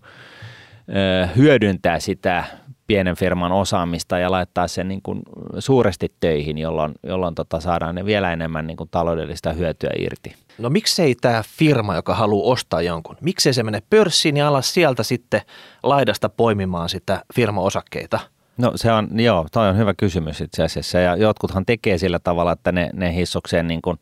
[1.36, 2.44] hyödyntää sitä
[2.86, 5.22] pienen firman osaamista ja laittaa sen niin kuin
[5.58, 10.34] suuresti töihin, jolloin, jolloin tota saadaan ne vielä enemmän niin kuin taloudellista hyötyä irti.
[10.58, 15.02] No miksei tämä firma, joka haluaa ostaa jonkun, miksei se mene pörssiin ja alas sieltä
[15.02, 15.40] sitten
[15.82, 18.20] laidasta poimimaan sitä firmaosakkeita?
[18.56, 22.52] No se on, joo, toi on hyvä kysymys itse asiassa ja jotkuthan tekee sillä tavalla,
[22.52, 23.96] että ne, ne hissokseen niin kuin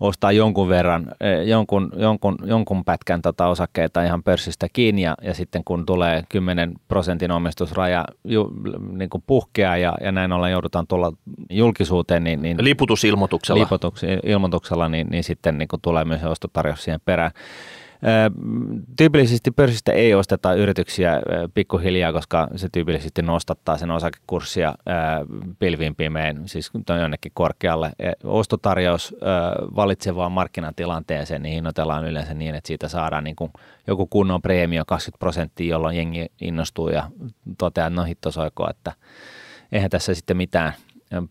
[0.00, 5.34] ostaa jonkun verran, eh, jonkun, jonkun, jonkun pätkän tota osakkeita ihan pörssistä kiinni ja, ja
[5.34, 8.50] sitten kun tulee 10 prosentin omistusraja ju,
[8.92, 11.12] niin kuin puhkeaa ja, ja näin ollen joudutaan tulla
[11.50, 13.60] julkisuuteen, niin, niin Liputusilmoituksella.
[13.60, 17.30] lipotuks, ilmoituksella, niin, niin sitten niin kuin tulee myös ostotarjous siihen perään.
[18.96, 21.20] Tyypillisesti pörssistä ei osteta yrityksiä ö,
[21.54, 24.92] pikkuhiljaa, koska se tyypillisesti nostattaa sen osakekurssia ö,
[25.58, 27.92] pilviin pimein, siis jonnekin korkealle.
[28.24, 29.16] Ostotarjous ö,
[29.76, 33.52] valitsevaan markkinatilanteeseen niin hinnoitellaan yleensä niin, että siitä saadaan niin kuin
[33.86, 37.10] joku kunnon preemio 20 prosenttia, jolloin jengi innostuu ja
[37.58, 38.92] toteaa, että no hittosoiko, että
[39.72, 40.72] eihän tässä sitten mitään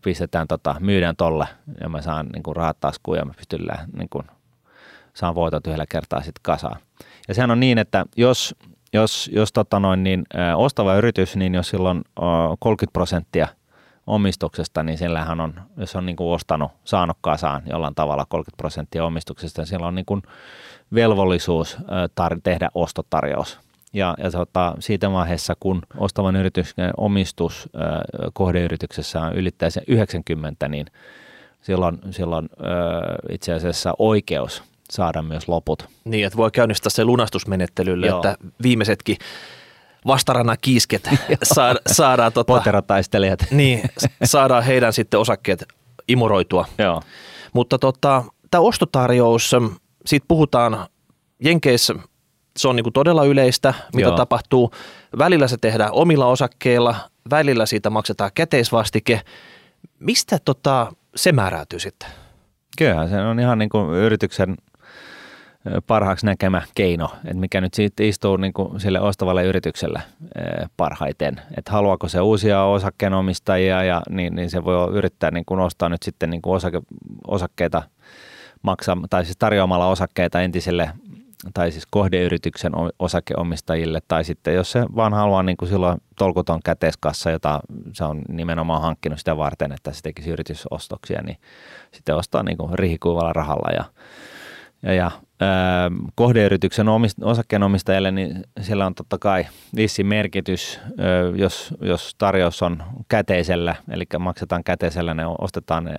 [0.04, 1.46] pistetään tota, myydään tolle
[1.80, 3.60] ja mä saan niin kuin, rahat taskuun ja mä pystyn
[3.96, 4.26] niin kuin,
[5.14, 6.80] saan voitot yhdellä kertaa sitten kasaan.
[7.28, 8.54] Ja sehän on niin, että jos,
[8.92, 12.22] jos, jos tota noin, niin, ö, ostava yritys, niin jos silloin ö,
[12.58, 13.48] 30 prosenttia
[14.06, 19.04] omistuksesta, niin sillähän on, jos on niin kuin ostanut, saanut kasaan jollain tavalla 30 prosenttia
[19.04, 20.22] omistuksesta, niin sillä on niin kuin
[20.94, 21.76] velvollisuus
[22.20, 23.60] tar- tehdä ostotarjous.
[23.92, 27.78] Ja, ja tota, siitä vaiheessa, kun ostavan yrityksen omistus ö,
[28.32, 30.86] kohdeyrityksessä on ylittää se 90, niin
[31.60, 32.64] silloin, silloin ö,
[33.30, 35.88] itse asiassa oikeus saada myös loput.
[36.04, 38.16] Niin, että voi käynnistää se lunastusmenettelylle, Joo.
[38.16, 39.16] että viimeisetkin
[40.06, 41.08] vastarannan kiisket
[41.42, 43.40] saada, saadaan, tota, Poterotaistelijat.
[43.50, 43.82] niin,
[44.24, 45.64] saadaan heidän sitten osakkeet
[46.08, 46.66] imuroitua.
[46.78, 47.02] Joo.
[47.52, 49.50] Mutta tota, tämä ostotarjous,
[50.06, 50.86] siitä puhutaan
[51.44, 51.94] Jenkeissä,
[52.56, 54.16] se on niinku todella yleistä, mitä Joo.
[54.16, 54.70] tapahtuu.
[55.18, 56.94] Välillä se tehdään omilla osakkeilla,
[57.30, 59.20] välillä siitä maksetaan käteisvastike.
[59.98, 62.08] Mistä tota, se määräytyy sitten?
[62.78, 64.56] Kyllähän se on ihan niin kuin yrityksen
[65.86, 70.02] parhaaksi näkemä keino, että mikä nyt siitä istuu niin kuin sille ostavalle yritykselle
[70.76, 71.40] parhaiten.
[71.56, 76.02] Että haluaako se uusia osakkeenomistajia ja niin, niin se voi yrittää niin kuin ostaa nyt
[76.02, 76.80] sitten niin kuin osake,
[77.26, 77.82] osakkeita
[78.62, 80.90] maksaa, tai siis tarjoamalla osakkeita entiselle
[81.54, 87.30] tai siis kohdeyrityksen osakeomistajille, tai sitten jos se vaan haluaa niin kuin silloin tolkuton käteiskassa,
[87.30, 87.60] jota
[87.92, 91.36] se on nimenomaan hankkinut sitä varten, että se tekisi yritysostoksia, niin
[91.92, 93.84] sitten ostaa niin kuin rihikuivalla rahalla ja,
[94.82, 95.10] ja, ja
[96.14, 100.80] kohdeyrityksen omist, osakkeenomistajalle, niin siellä on totta kai vissi merkitys,
[101.36, 105.94] jos, jos tarjous on käteisellä, eli maksetaan käteisellä, ne ostetaan ne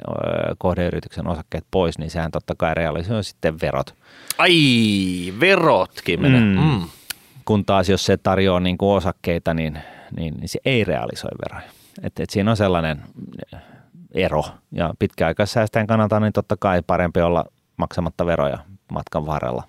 [0.58, 3.96] kohdeyrityksen osakkeet pois, niin sehän totta kai realisoi sitten verot.
[4.38, 4.54] Ai,
[5.40, 6.42] verotkin menee.
[6.42, 6.60] Mm.
[6.60, 6.82] Mm.
[7.46, 9.80] Kun taas jos se tarjoaa niin kuin osakkeita, niin,
[10.18, 11.70] niin, niin se ei realisoi veroja.
[12.04, 13.02] Et, et siinä on sellainen
[14.12, 14.44] ero.
[14.72, 17.46] Ja pitkäaikaissäästäjän kannalta niin totta kai parempi olla
[17.78, 18.58] maksamatta veroja
[18.94, 19.64] matkan varrella.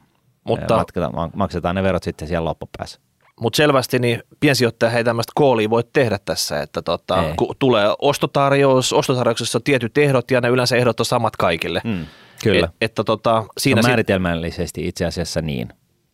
[0.44, 3.00] Mutta, Matkata, maksetaan ne verot sitten siellä loppupäässä.
[3.40, 8.92] Mutta selvästi niin piensijoittaja ei tämmöistä koolia voi tehdä tässä, että tota, kun tulee ostotarjous,
[8.92, 11.80] ostotarjouksessa on tietyt ehdot ja ne yleensä ehdot on samat kaikille.
[11.84, 12.06] Mm,
[12.42, 12.66] kyllä.
[12.66, 15.68] Et, että tota, siinä on määritelmällisesti itse asiassa niin,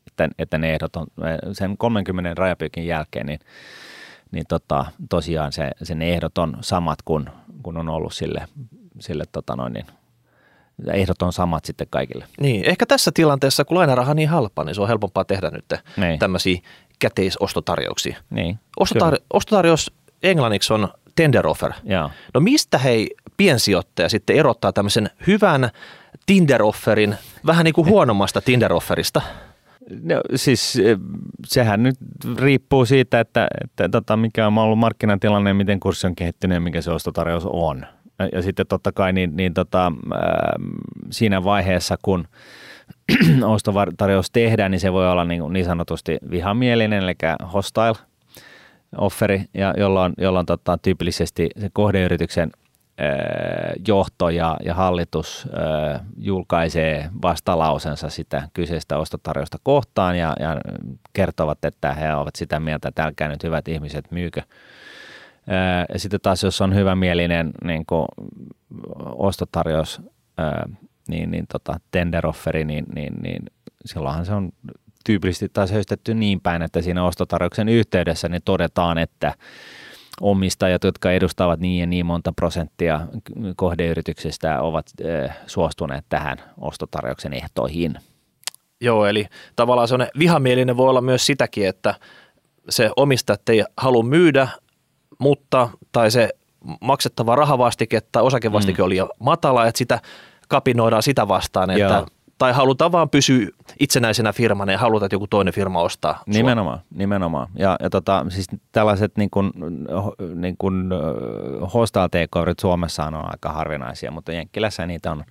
[0.07, 1.07] että, että ne ehdot on
[1.53, 3.41] sen 30 rajapyykin jälkeen, niin,
[4.31, 7.31] niin tota, tosiaan se, sen ehdot on samat kuin,
[7.63, 8.47] kun on ollut sille,
[8.99, 9.87] sille tota noin, niin
[10.93, 12.25] ehdot on samat sitten kaikille.
[12.41, 15.65] Niin, ehkä tässä tilanteessa, kun lainaraha on niin halpa, niin se on helpompaa tehdä nyt
[15.97, 16.19] niin.
[16.19, 16.61] tämmöisiä
[16.99, 18.17] käteisostotarjouksia.
[18.31, 21.73] Niin, Ostotar- ostotarjous englanniksi on tender offer.
[21.85, 22.11] Jaa.
[22.35, 25.71] No mistä hei piensijoittaja sitten erottaa tämmöisen hyvän
[26.27, 27.15] Tinder-offerin
[27.47, 29.23] vähän niin kuin huonommasta Tinder-offerista?
[30.03, 30.99] No, siis eh,
[31.47, 31.97] sehän nyt
[32.39, 36.83] riippuu siitä, että, että tota, mikä on ollut markkinatilanne, miten kurssi on kehittynyt ja mikä
[36.83, 37.87] se ostotarjous on.
[38.33, 40.23] Ja sitten totta kai niin, niin tota, äh,
[41.11, 42.29] siinä vaiheessa, kun
[43.45, 47.15] ostotarjous tehdään, niin se voi olla niin, niin sanotusti vihamielinen, eli
[47.53, 47.95] hostile
[48.97, 52.51] offeri, ja jolloin, jolloin tota, tyypillisesti se kohdeyrityksen
[53.01, 55.49] äh, johto ja, ja hallitus
[55.95, 60.61] äh, julkaisee vastalausensa sitä kyseistä ostotarjousta kohtaan ja, ja
[61.13, 64.43] kertovat, että he ovat sitä mieltä, että älkää nyt hyvät ihmiset myykö
[65.93, 67.85] ja sitten taas, jos on hyvämielinen niin
[69.17, 70.03] ostotarjous,
[71.09, 73.43] niin, niin tota, tender-offeri, niin, niin, niin
[73.85, 74.53] silloinhan se on
[75.05, 79.35] tyypillisesti taas höystetty niin päin, että siinä ostotarjouksen yhteydessä niin todetaan, että
[80.21, 83.01] omistajat, jotka edustavat niin ja niin monta prosenttia
[83.57, 84.87] kohdeyrityksestä, ovat
[85.47, 87.95] suostuneet tähän ostotarjouksen ehtoihin.
[88.81, 89.27] Joo, eli
[89.57, 91.95] tavallaan se vihamielinen voi olla myös sitäkin, että
[92.69, 94.49] se omistajat ei halua myydä,
[95.21, 96.29] mutta tai se
[96.81, 98.87] maksettava rahavastike tai osakevastike mm.
[98.87, 100.01] oli jo matala, että sitä
[100.49, 102.07] kapinoidaan sitä vastaan, että Joo.
[102.39, 103.47] tai halutaan vaan pysyä
[103.81, 106.13] itsenäisenä firmana ja halutaan, että joku toinen firma ostaa.
[106.13, 106.23] Sua.
[106.27, 107.49] Nimenomaan, nimenomaan.
[107.57, 109.51] Ja, ja tota, siis tällaiset niin kuin,
[110.35, 110.91] niin kuin
[111.75, 112.09] hostel
[112.61, 115.25] Suomessa on aika harvinaisia, mutta Jenkkilässä niitä on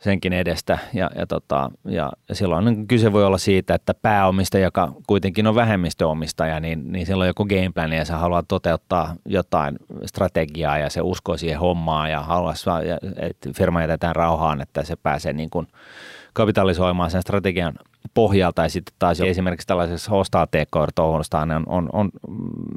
[0.00, 0.78] senkin edestä.
[0.94, 5.54] Ja, ja, tota, ja silloin niin kyse voi olla siitä, että pääomistaja, joka kuitenkin on
[5.54, 11.36] vähemmistöomistaja, niin, niin silloin joku gameplan ja se haluaa toteuttaa jotain strategiaa ja se uskoo
[11.36, 12.54] siihen hommaan ja haluaa,
[13.16, 15.66] että firma jätetään rauhaan, että se pääsee niin kuin
[16.32, 17.74] kapitalisoimaan sen strategian
[18.14, 22.10] pohjalta ja sitten taas esimerkiksi tällaisessa hostaa TK-touhusta on, on, on,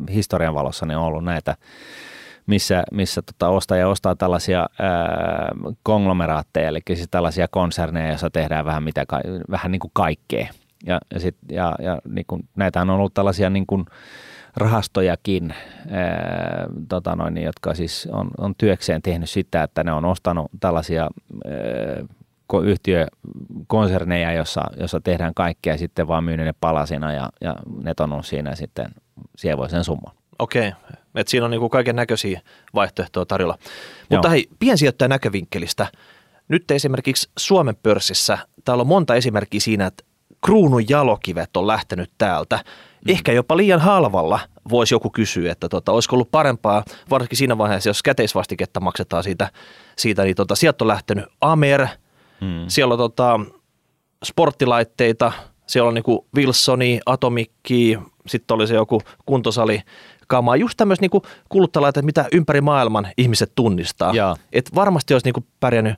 [0.10, 1.56] historian valossa niin on ollut näitä
[2.46, 5.52] missä, missä tota ostaja ostaa tällaisia ää,
[5.84, 9.06] konglomeraatteja, eli siis tällaisia konserneja, joissa tehdään vähän, mitä,
[9.52, 10.48] vähän niin kuin kaikkea.
[10.86, 13.86] Ja, ja, sit, ja, ja niin kuin, näitä on ollut tällaisia niin kuin
[14.56, 15.54] rahastojakin,
[15.92, 21.04] ää, tota noin, jotka siis on, on työkseen tehnyt sitä, että ne on ostanut tällaisia
[21.04, 22.06] ää,
[22.64, 28.24] yhtiökonserneja, jossa, jossa tehdään kaikkea ja sitten vaan myy ne palasina ja, ja ne on
[28.24, 28.86] siinä sitten
[29.38, 30.16] sievoisen summan.
[30.40, 30.72] Okei,
[31.16, 32.42] että siinä on niin kaiken näköisiä
[32.76, 33.58] vaihtoehtoja tarjolla.
[34.10, 34.32] Mutta Joo.
[34.32, 35.88] hei, piensijoittajan näkövinkkelistä.
[36.48, 40.04] Nyt esimerkiksi Suomen pörssissä, täällä on monta esimerkkiä siinä, että
[40.46, 42.56] kruunun jalokivet on lähtenyt täältä.
[42.56, 43.12] Mm.
[43.12, 47.90] Ehkä jopa liian halvalla voisi joku kysyä, että tota, olisiko ollut parempaa, varsinkin siinä vaiheessa,
[47.90, 49.52] jos käteisvastiketta maksetaan siitä,
[49.98, 51.88] siitä niin tota, sieltä on lähtenyt Amer,
[52.42, 52.66] mm.
[52.68, 53.40] siellä on tota,
[54.24, 55.32] sporttilaitteita,
[55.68, 59.82] siellä on niinku Wilsoni, Atomikki, sitten oli se joku kuntosali,
[60.34, 64.14] kamaa, just tämmöistä niinku kuluttajalaite, mitä ympäri maailman ihmiset tunnistaa.
[64.54, 65.96] Et varmasti olisi niinku pärjännyt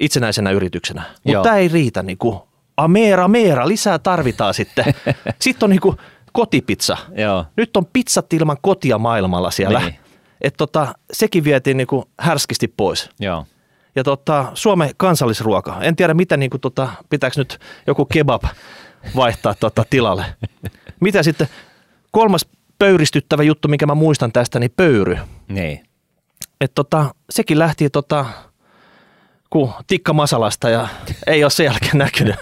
[0.00, 2.02] itsenäisenä yrityksenä, mutta tämä ei riitä.
[2.02, 4.84] Niinku, ameera, meera, lisää tarvitaan sitten.
[5.44, 5.96] sitten on niinku
[6.32, 6.96] kotipizza.
[7.16, 7.44] Joo.
[7.56, 9.80] Nyt on pizzat ilman kotia maailmalla siellä.
[9.80, 9.98] Niin.
[10.40, 13.10] Et tota, sekin vietiin niinku härskisti pois.
[13.20, 13.46] Joo.
[13.96, 15.78] Ja tota, Suomen kansallisruoka.
[15.80, 18.42] En tiedä, mitä niinku tota, pitääkö nyt joku kebab
[19.16, 20.24] vaihtaa tota tilalle.
[21.00, 21.48] Mitä sitten,
[22.10, 22.46] kolmas
[22.78, 25.18] pöyristyttävä juttu, minkä mä muistan tästä, niin pöyry.
[25.48, 25.80] Niin.
[26.60, 28.26] Et tota, sekin lähti tota,
[29.50, 30.88] ku tikka masalasta ja
[31.26, 32.36] ei ole sen jälkeen näkynyt.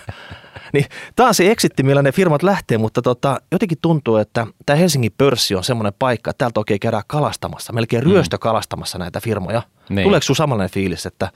[0.73, 0.85] niin,
[1.16, 5.12] tämä on se eksitti, millä ne firmat lähtee, mutta tota, jotenkin tuntuu, että tämä Helsingin
[5.18, 8.11] pörssi on semmoinen paikka, että täältä oikein käydään kalastamassa, melkein mm.
[8.11, 9.62] ryöstö kalastamassa näitä firmoja.
[9.88, 10.05] Niin.
[10.05, 11.31] Tuleeko sinulla samanlainen fiilis, että,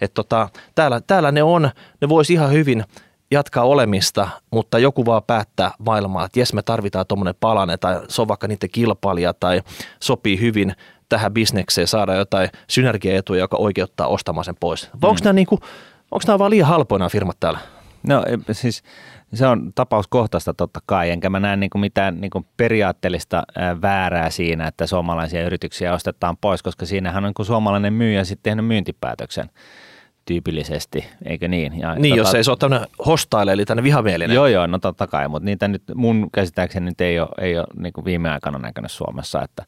[0.00, 2.84] että tota, täällä, täällä ne on, ne voisi ihan hyvin
[3.30, 8.22] jatkaa olemista, mutta joku vaan päättää maailmaa, että jes me tarvitaan tuommoinen palane tai se
[8.22, 9.62] on vaikka niiden kilpailija tai
[10.00, 10.74] sopii hyvin
[11.08, 14.90] tähän bisnekseen saada jotain synergiaetuja, joka oikeuttaa ostamaan sen pois.
[14.92, 15.10] Vai mm.
[15.10, 15.54] onko nämä, niinku,
[16.10, 17.58] onko nämä vaan liian halpoina firmat täällä?
[18.08, 18.82] No siis
[19.34, 23.42] se on tapauskohtaista totta kai, enkä mä näe niin kuin mitään niin kuin periaatteellista
[23.82, 28.42] väärää siinä, että suomalaisia yrityksiä ostetaan pois, koska siinähän on niin kuin suomalainen myyjä sitten
[28.42, 29.50] tehnyt myyntipäätöksen
[30.28, 31.78] tyypillisesti, eikö niin?
[31.78, 34.34] Ja niin, tota, jos ei se ole tämmöinen hostaile, eli tänne vihamielinen.
[34.34, 37.66] Joo, joo, no totta kai, mutta niitä nyt mun käsittääkseni nyt ei ole, ei ole
[37.76, 39.64] niin kuin viime aikana näkynyt Suomessa, että,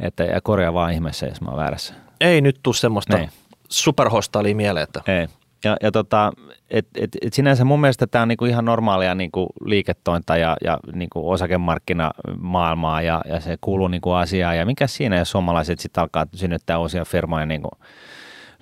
[0.00, 1.94] että ja korjaa vaan ihmeessä, jos mä oon väärässä.
[2.20, 3.30] Ei nyt tule semmoista niin.
[3.68, 5.00] superhostailia mieleen, että...
[5.06, 5.26] Ei.
[5.64, 6.32] Ja, ja tota,
[6.70, 10.78] et, et, et sinänsä mun mielestä tämä on niinku ihan normaalia niinku liiketointa ja, ja
[10.92, 14.56] niinku osakemarkkinamaailmaa ja, ja se kuuluu niinku asiaan.
[14.56, 17.68] Ja mikä siinä, jos suomalaiset sitten alkaa synnyttää uusia firmoja niinku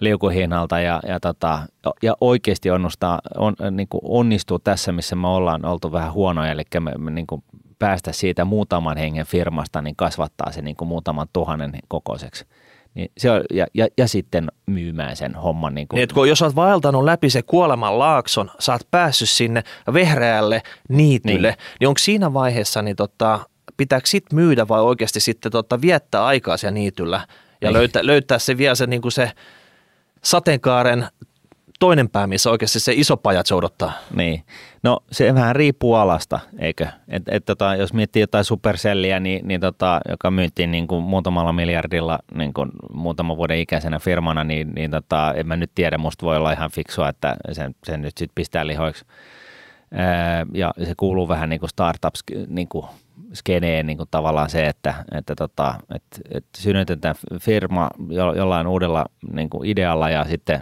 [0.01, 1.61] liukuhihnalta ja, ja, tota,
[2.03, 6.93] ja oikeasti onnustaa, on, niinku onnistuu tässä, missä me ollaan oltu vähän huonoja, eli me,
[6.99, 7.45] me niinku
[7.79, 12.47] päästä siitä muutaman hengen firmasta, niin kasvattaa se niinku muutaman tuhannen kokoiseksi
[12.99, 15.75] niin se on, ja, ja, ja, sitten myymään sen homman.
[15.75, 15.99] Niin kuin.
[15.99, 21.49] Niin, kun jos olet vaeltanut läpi se kuoleman laakson, sä oot päässyt sinne vehreälle niitylle,
[21.49, 23.41] niin, niin onko siinä vaiheessa, niin tota,
[23.77, 27.21] pitääkö sit myydä vai oikeasti sitten tota, viettää aikaa siellä niityllä
[27.61, 27.73] ja niin.
[27.73, 29.33] löytää, löytää se vielä se, niin kuin se
[30.25, 31.07] sateenkaaren
[31.79, 33.93] toinen pää, missä oikeasti se iso pajat odottaa.
[34.17, 34.45] Niin.
[34.83, 36.87] No se vähän riippuu alasta, eikö?
[37.09, 41.53] Et, et, tota, jos miettii jotain Supercellia, niin, niin tota, joka myytiin niin kuin muutamalla
[41.53, 46.27] miljardilla niin kuin muutaman vuoden ikäisenä firmana, niin, niin tota, en mä nyt tiedä, musta
[46.27, 49.05] voi olla ihan fiksua, että sen, sen nyt sitten pistää lihoiksi.
[50.55, 52.87] Ja se kuuluu vähän niin kuin startups niin kuin
[53.33, 57.91] skeneen niin kuin tavallaan se, että, että, tota, että, että synnytetään firma
[58.37, 60.61] jollain uudella niin kuin idealla ja sitten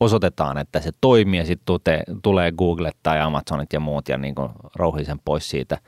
[0.00, 1.76] osoitetaan, että se toimii ja sitten
[2.22, 4.34] tulee Google tai Amazonit ja muut ja niin
[4.74, 5.78] rouhii sen pois siitä.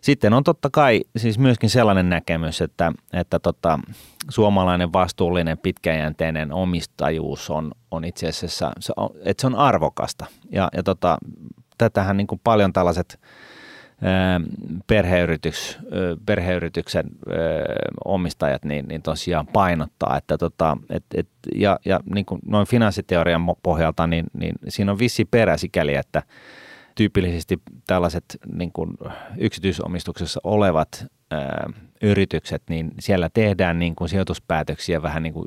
[0.00, 3.78] Sitten on totta kai siis myöskin sellainen näkemys, että, että tota,
[4.28, 10.26] suomalainen vastuullinen pitkäjänteinen omistajuus on, on itse asiassa, se on, että se on arvokasta.
[10.52, 11.18] Ja, ja tota,
[11.78, 13.18] tätähän niin kuin paljon tällaiset–
[14.86, 15.78] perheyritys,
[16.26, 17.06] perheyrityksen
[18.04, 23.42] omistajat niin, niin tosiaan painottaa, että tota, et, et, ja, ja niin kuin noin finanssiteorian
[23.62, 26.22] pohjalta, niin, niin siinä on vissi perä sikäli, että
[26.94, 28.90] tyypillisesti tällaiset niin kuin
[29.38, 31.06] yksityisomistuksessa olevat
[32.02, 35.46] yritykset, niin siellä tehdään niin kuin sijoituspäätöksiä vähän niin kuin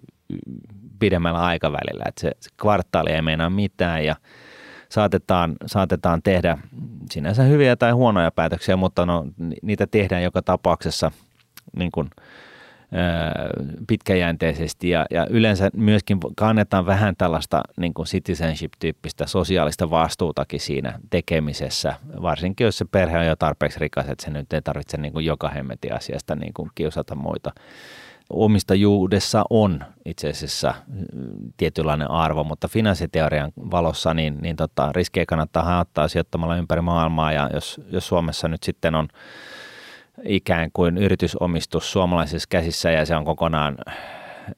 [0.99, 4.15] pidemmällä aikavälillä, että se, se kvartaali ei meinaa mitään ja
[4.91, 6.57] saatetaan, saatetaan tehdä
[7.11, 9.25] sinänsä hyviä tai huonoja päätöksiä, mutta no,
[9.61, 11.11] niitä tehdään joka tapauksessa
[11.75, 12.09] niin kuin,
[13.87, 14.89] pitkäjänteisesti.
[14.89, 22.65] Ja, ja yleensä myöskin kannetaan vähän tällaista niin kuin citizenship-tyyppistä sosiaalista vastuutakin siinä tekemisessä, varsinkin
[22.65, 25.49] jos se perhe on jo tarpeeksi rikas, että se nyt ei tarvitse niin kuin joka
[25.49, 27.51] hemmetin asiasta niin kuin kiusata muita.
[28.29, 35.63] Omistajuudessa on itse asiassa mm, tietynlainen arvo, mutta finanssiteorian valossa niin, niin tota, riskejä kannattaa
[35.63, 37.31] haottaa sijoittamalla ympäri maailmaa.
[37.31, 39.07] Ja jos, jos Suomessa nyt sitten on
[40.23, 43.77] ikään kuin yritysomistus suomalaisissa käsissä ja se on kokonaan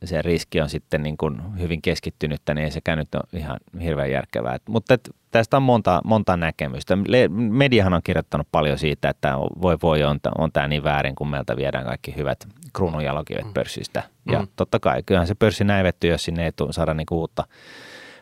[0.05, 4.11] se riski on sitten niin kuin hyvin keskittynyt, niin ei sekään nyt ole ihan hirveän
[4.11, 4.57] järkevää.
[4.69, 6.97] Mutta et, tästä on monta, monta näkemystä.
[7.29, 11.57] Mediahan on kirjoittanut paljon siitä, että voi voi on, on tämä niin väärin, kun meiltä
[11.57, 13.53] viedään kaikki hyvät kruununjalokivet mm.
[13.53, 14.03] pörssistä.
[14.31, 14.47] Ja mm.
[14.55, 17.43] totta kai, kyllähän se pörssi näivettyy, jos sinne ei tule saada niinku uutta,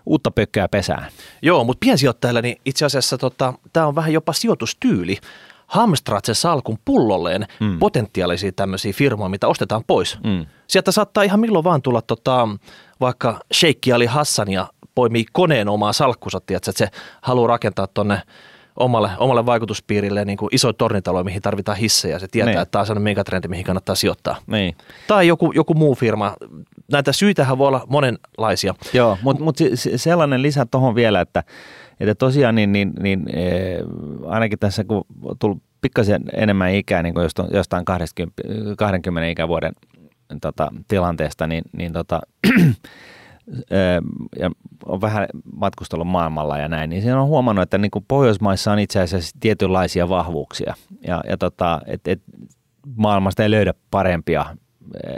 [0.05, 1.05] uutta pökköä pesään.
[1.41, 5.17] Joo, mutta piensijoittajille niin itse asiassa tota, tämä on vähän jopa sijoitustyyli.
[5.71, 7.79] Hamstrat se salkun pullolleen mm.
[7.79, 10.17] potentiaalisia tämmöisiä firmoja, mitä ostetaan pois.
[10.23, 10.45] Mm.
[10.67, 12.47] Sieltä saattaa ihan milloin vaan tulla tota,
[12.99, 16.87] vaikka Sheikki Ali Hassan ja poimii koneen omaa salkkunsa, että se
[17.21, 18.21] haluaa rakentaa tuonne
[18.77, 22.19] omalle, omalle vaikutuspiirille niin kuin iso tornitalo, mihin tarvitaan hissejä.
[22.19, 22.61] Se tietää, niin.
[22.61, 24.35] että tämä on sellainen megatrendi, mihin kannattaa sijoittaa.
[24.47, 24.75] Niin.
[25.07, 26.33] Tai joku, joku muu firma.
[26.91, 28.73] Näitä syitähän voi olla monenlaisia.
[28.93, 29.57] Joo, mutta mut
[29.95, 31.43] sellainen lisä tuohon vielä, että,
[32.01, 33.79] että tosiaan niin, niin, niin eh,
[34.25, 35.05] ainakin tässä kun
[35.39, 38.41] tullut pikkasen enemmän ikää niin kuin jostain 20,
[38.77, 39.73] 20 ikävuoden
[40.41, 42.21] tota, tilanteesta, niin, niin tota,
[44.39, 44.51] ja
[44.85, 48.79] on vähän matkustellut maailmalla ja näin, niin siinä on huomannut, että niin kuin Pohjoismaissa on
[48.79, 50.73] itse asiassa tietynlaisia vahvuuksia
[51.07, 52.21] ja, ja tota, et, et
[52.95, 54.45] maailmasta ei löydä parempia
[55.03, 55.09] e,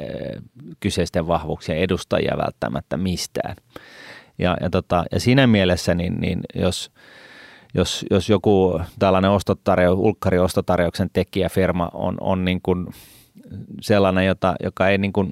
[0.80, 3.56] kyseisten vahvuuksien edustajia välttämättä mistään.
[4.38, 6.92] Ja, ja, tota, ja siinä mielessä, niin, niin jos,
[7.74, 12.88] jos, jos joku tällainen ostotarjou, ulkkari ostotarjouksen tekijäfirma on, on niin kuin
[13.82, 15.32] sellainen, jota, joka ei niin kuin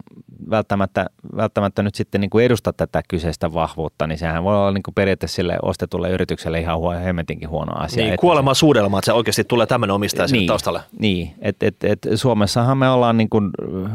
[0.50, 4.84] välttämättä, välttämättä nyt sitten niin kuin edusta tätä kyseistä vahvuutta, niin sehän voi olla niin
[4.84, 8.06] kuin periaatteessa sille ostetulle yritykselle ihan huo, hemmetinkin huono asia.
[8.06, 10.82] Niin, kuolemaan suudelma, että se oikeasti tulee tämmöinen omistaja niin, taustalle.
[11.00, 13.50] Niin, että et, et Suomessahan me ollaan niin kuin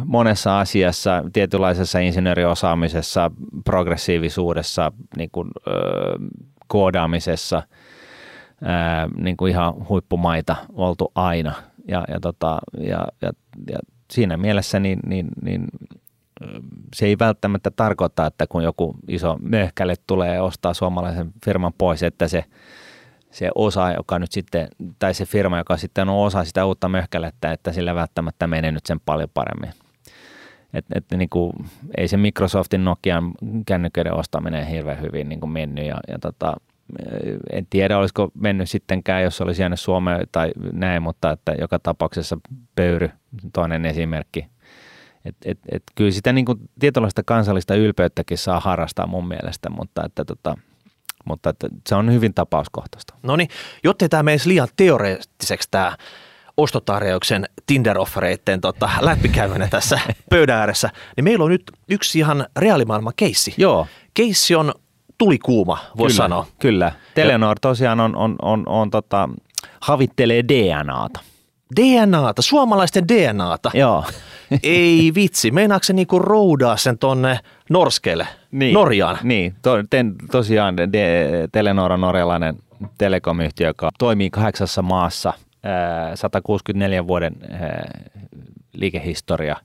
[0.05, 3.31] monessa asiassa, tietynlaisessa insinööriosaamisessa,
[3.65, 5.73] progressiivisuudessa, niin kuin, ö,
[6.67, 7.63] koodaamisessa,
[8.63, 8.67] ö,
[9.17, 11.53] niin kuin ihan huippumaita oltu aina.
[11.89, 13.31] Ja, ja, tota, ja, ja,
[13.71, 13.79] ja
[14.11, 15.67] siinä mielessä niin, niin, niin
[16.95, 22.29] se ei välttämättä tarkoita, että kun joku iso möhkäle tulee ostaa suomalaisen firman pois, että
[22.29, 22.45] se,
[23.31, 27.53] se osa, joka nyt sitten, tai se firma, joka sitten on osa sitä uutta möhkälettä,
[27.53, 29.71] että sillä välttämättä menee nyt sen paljon paremmin.
[30.75, 31.53] Et, et niin kuin,
[31.97, 33.33] ei se Microsoftin Nokian
[33.67, 36.57] kännyköiden ostaminen hirveän hyvin niin kuin mennyt ja, ja tota,
[37.53, 42.39] en tiedä olisiko mennyt sittenkään, jos olisi jäänyt Suomeen tai näin, mutta että joka tapauksessa
[42.75, 43.11] pöyry,
[43.53, 44.47] toinen esimerkki.
[45.25, 50.03] Et, et, et kyllä sitä niin kuin tietynlaista kansallista ylpeyttäkin saa harrastaa mun mielestä, mutta,
[50.05, 50.57] että tota,
[51.25, 53.15] mutta että se on hyvin tapauskohtaista.
[53.23, 53.49] No niin,
[53.85, 55.97] jottei tämä menisi liian teoreettiseksi tämä
[56.57, 63.55] ostotarjouksen Tinder-offereiden tota, läpikäyminen tässä pöydän ääressä, niin meillä on nyt yksi ihan reaalimaailman keissi.
[63.57, 63.87] Joo.
[64.15, 64.73] Keissi on
[65.19, 66.47] tuli kuuma, voisi kyllä, sanoa.
[66.59, 66.93] Kyllä.
[67.15, 69.29] Telenor tosiaan on, on, on, on tota,
[69.81, 71.21] havittelee DNAta.
[71.77, 73.71] DNAta, suomalaisten DNAta.
[73.75, 74.05] Joo.
[74.63, 77.39] Ei vitsi, meinaako se niinku roudaa sen tonne
[77.71, 79.19] Norskelle, niin, Norjaan?
[79.23, 80.89] Niin, to, ten, tosiaan de,
[81.53, 82.57] Telenor on norjalainen
[82.99, 87.37] telekomyhtiö, joka toimii kahdeksassa maassa, ää, 164 vuoden
[88.73, 89.57] liikehistoria.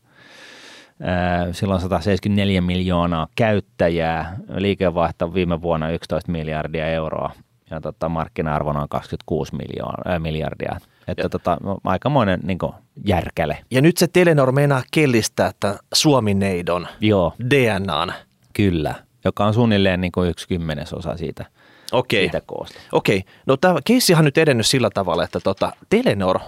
[1.51, 7.31] Silloin 174 miljoonaa käyttäjää, liikevaihto viime vuonna 11 miljardia euroa
[7.71, 10.79] ja tota, markkina-arvo noin 26 miljoonaa, ää, miljardia.
[11.07, 12.57] Että tota, aikamoinen niin
[13.05, 13.57] järkäle.
[13.71, 17.33] Ja nyt se Telenor meinaa kellistää että Suomi-neidon Joo.
[17.49, 18.13] DNAn.
[18.53, 18.95] Kyllä,
[19.25, 21.45] joka on suunnilleen niin kuin yksi kymmenesosa siitä,
[21.91, 22.21] Okei.
[22.23, 22.79] siitä koosta.
[22.91, 26.39] Okei, no tämä keissihan nyt edennyt sillä tavalla, että tota, Telenor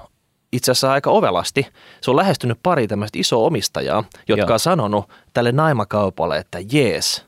[0.51, 1.67] itse asiassa aika ovelasti,
[2.01, 4.53] se on lähestynyt pari tämmöistä isoa omistajaa, jotka Joo.
[4.53, 7.25] on sanonut tälle naimakaupalle, että jees,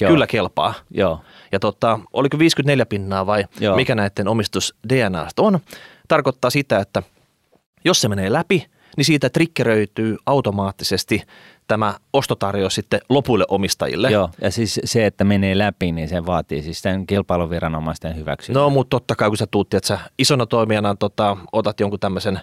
[0.00, 0.10] Joo.
[0.10, 0.74] kyllä kelpaa.
[0.90, 1.20] Joo,
[1.52, 3.76] Ja tota, oliko 54 pinnaa vai Joo.
[3.76, 5.60] mikä näiden omistus DNAsta on,
[6.08, 7.02] tarkoittaa sitä, että
[7.84, 11.22] jos se menee läpi, niin siitä triggeröityy automaattisesti
[11.68, 14.10] tämä ostotarjous sitten lopuille omistajille.
[14.10, 14.30] Joo.
[14.40, 18.62] ja siis se, että menee läpi, niin se vaatii siis sen kilpailuviranomaisten hyväksynnän.
[18.62, 22.40] No, mutta totta kai kun sä tuutti, että sä isona toimijana tota, otat jonkun tämmöisen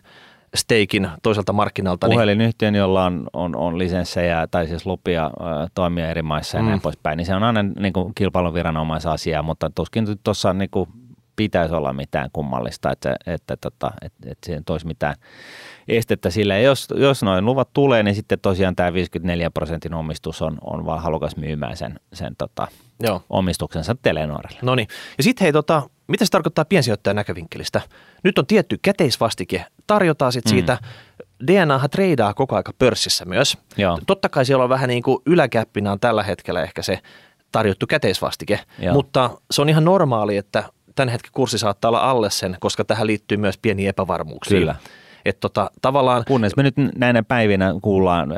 [0.56, 5.30] steikin toiselta markkinalta, niin Puhelinyhtiön, jolla on, on, on lisenssejä tai siis lupia ö,
[5.76, 6.70] toimia eri maissa ja Mm.
[6.70, 10.90] näin poispäin, niin se on aina niin kuin kilpailuviranomaisia, mutta tuskin tuossa niin kuin
[11.42, 15.16] pitäisi olla mitään kummallista, että, että, tota, että, että siihen toisi mitään
[15.88, 16.54] estettä sille.
[16.54, 20.86] Ja jos, jos noin luvat tulee, niin sitten tosiaan tämä 54 prosentin omistus on, on
[20.86, 22.68] vaan halukas myymään sen, sen tota,
[23.04, 23.24] joo.
[23.30, 24.60] omistuksensa Telenorille.
[24.62, 24.88] No niin.
[25.18, 27.82] Ja sitten hei, tota, mitä se tarkoittaa piensijoittajan näkövinkkelistä?
[28.24, 29.66] Nyt on tietty käteisvastike.
[29.88, 30.56] Tarjotaan sitten Mm.
[30.56, 30.78] siitä,
[31.48, 33.58] DNAhan treidaa koko aika pörssissä myös.
[33.78, 34.00] Joo.
[34.08, 37.00] Totta kai siellä on vähän niin kuin yläkäppinä on tällä hetkellä ehkä se
[37.52, 38.94] tarjottu käteisvastike, Joo.
[38.94, 40.64] mutta se on ihan normaali, että
[40.96, 44.60] tämän hetken kurssi saattaa olla alle sen, koska tähän liittyy myös pieniä epävarmuuksia.
[44.60, 44.76] Kyllä.
[45.26, 48.36] Että tota, tavallaan Kunnes me nyt näinä päivinä kuullaan ö,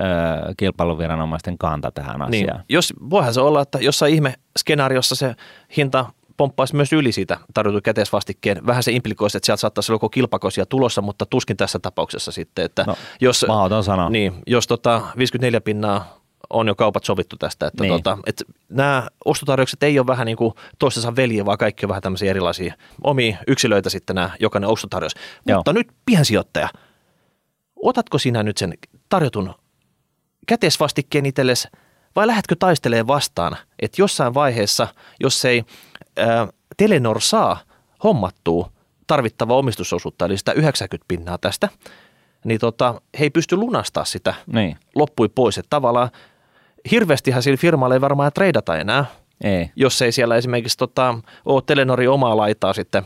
[0.58, 2.64] kilpailuviranomaisten kanta tähän Niin, asiaan.
[2.70, 5.36] jos, voihan se olla, että jossain ihme skenaariossa se
[5.78, 6.06] hinta
[6.38, 8.66] pomppaisi myös yli siitä tarjotun käteisvastikkeen.
[8.66, 12.66] Vähän se implikoisi, että sieltä saattaisi olla joko kilpakosia tulossa, mutta tuskin tässä tapauksessa sitten,
[12.66, 13.46] että No, jos,
[13.84, 14.10] sanoa.
[14.10, 16.23] niin, jos tota 54 pinnaa
[16.54, 17.94] on jo kaupat sovittu tästä, että Niin.
[17.94, 22.02] tota, että nämä ostotarjoukset ei ole vähän niin kuin toistensa veljiä, vaan kaikki on vähän
[22.02, 22.74] tämmöisiä erilaisia
[23.04, 25.14] omia yksilöitä sitten nämä jokainen ostotarjous.
[25.46, 25.58] Joo.
[25.58, 26.70] Mutta nyt piensijoittaja,
[27.76, 28.74] otatko sinä nyt sen
[29.10, 29.54] tarjotun
[30.48, 31.68] käteisvastikkeen itsellesi
[32.16, 34.88] vai lähdetkö taistelemaan vastaan, että jossain vaiheessa,
[35.20, 35.64] jos ei
[36.18, 36.48] ää,
[36.78, 37.60] Telenor saa
[38.04, 38.72] hommattua
[39.08, 41.70] tarvittavaa omistusosuutta, eli sitä 90 pinnaa tästä,
[42.46, 45.58] niin tota, he ei pysty lunastaa sitä Niin, loppui pois.
[45.58, 46.10] Että tavallaan
[46.92, 49.06] hirveästihän sillä firmalla ei varmaan treidata enää,
[49.44, 49.72] ei.
[49.76, 53.04] jos ei siellä esimerkiksi tota, ole Telenori omaa laitaa sitten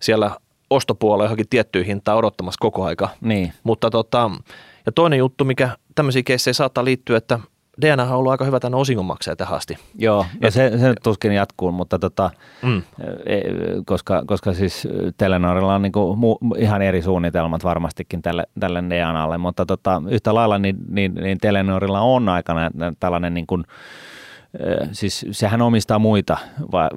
[0.00, 0.30] siellä
[0.70, 3.08] ostopuolella johonkin tiettyyn hintaan odottamassa koko aika.
[3.20, 4.30] Niin, Mutta tota,
[4.86, 7.38] ja toinen juttu, mikä tämmöisiä keissejä saattaa liittyä, että
[7.80, 9.76] DNA on ollut aika hyvä tänne osingonmaksaja tähän asti.
[9.98, 12.30] joo, no Et- se, se tuskin jatkuu, mutta tota,
[12.62, 12.82] Mm.
[13.26, 13.40] e,
[13.86, 19.66] koska, koska siis Telenorilla on niinku mu, ihan eri suunnitelmat varmastikin tälle, tälle DNAlle, mutta
[19.66, 22.70] tota, yhtä lailla niin, niin, niin Telenorilla on aikana
[23.00, 23.64] tällainen niin kuin,
[24.60, 26.36] ö, siis sehän omistaa muita
[26.72, 26.90] va-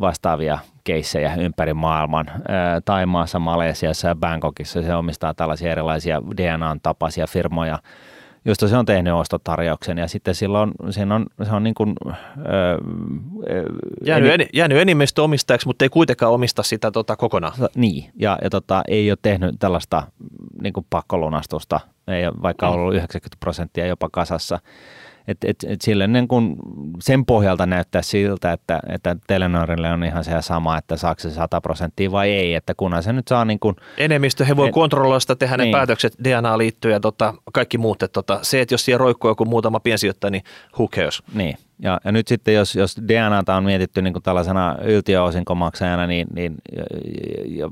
[0.00, 2.26] vastaavia keissejä ympäri maailman.
[2.28, 2.40] Ö,
[2.84, 7.78] Taimaassa, Malesiassa ja Bangkokissa se omistaa tällaisia erilaisia DNA-tapaisia firmoja,
[8.44, 12.12] josta se on tehnyt ostotarjouksen ja sitten silloin siinä on, se on niin kuin, ö,
[14.06, 17.52] Jäänyt, eni, jäänyt enemmistöomistajaksi, mutta ei kuitenkaan omista sitä tota, kokonaan.
[17.76, 20.02] Niin, ja, ja tota, ei ole tehnyt tällaista
[20.62, 24.58] niin kuin pakkolunastusta, ei ole vaikka ollut 90 prosenttia jopa kasassa.
[25.28, 26.56] Et, et, et sille niin kun
[27.00, 31.60] sen pohjalta näyttää siltä, että, että Telenorille on ihan se sama, että saako se 100
[31.60, 34.70] prosenttia vai ei, että kunhan se nyt saa niin kun, Enemmistö, he voi
[35.20, 35.72] sitä, tehdä ne Niin.
[35.72, 38.02] päätökset DNA liittyen ja tota, kaikki muut.
[38.02, 40.42] Että tota, se, että jos siellä roikkuu joku muutama piensijoittaja, niin
[40.78, 41.22] who cares?
[41.34, 41.56] niin.
[41.82, 46.54] Ja, ja nyt sitten, jos, jos DNAta on mietitty niin kuin tällaisena yltiöosinkomaksajana, niin, niin
[46.76, 47.70] ja, ja, ja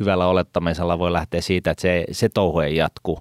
[0.00, 3.18] hyvällä olettamisella voi lähteä siitä, että se, se touhu ei jatku.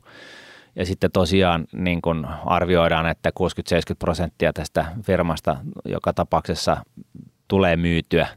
[0.76, 6.78] Ja sitten tosiaan niin kuin arvioidaan, että 60-70 prosenttia tästä firmasta joka tapauksessa
[7.48, 8.28] tulee myytyä,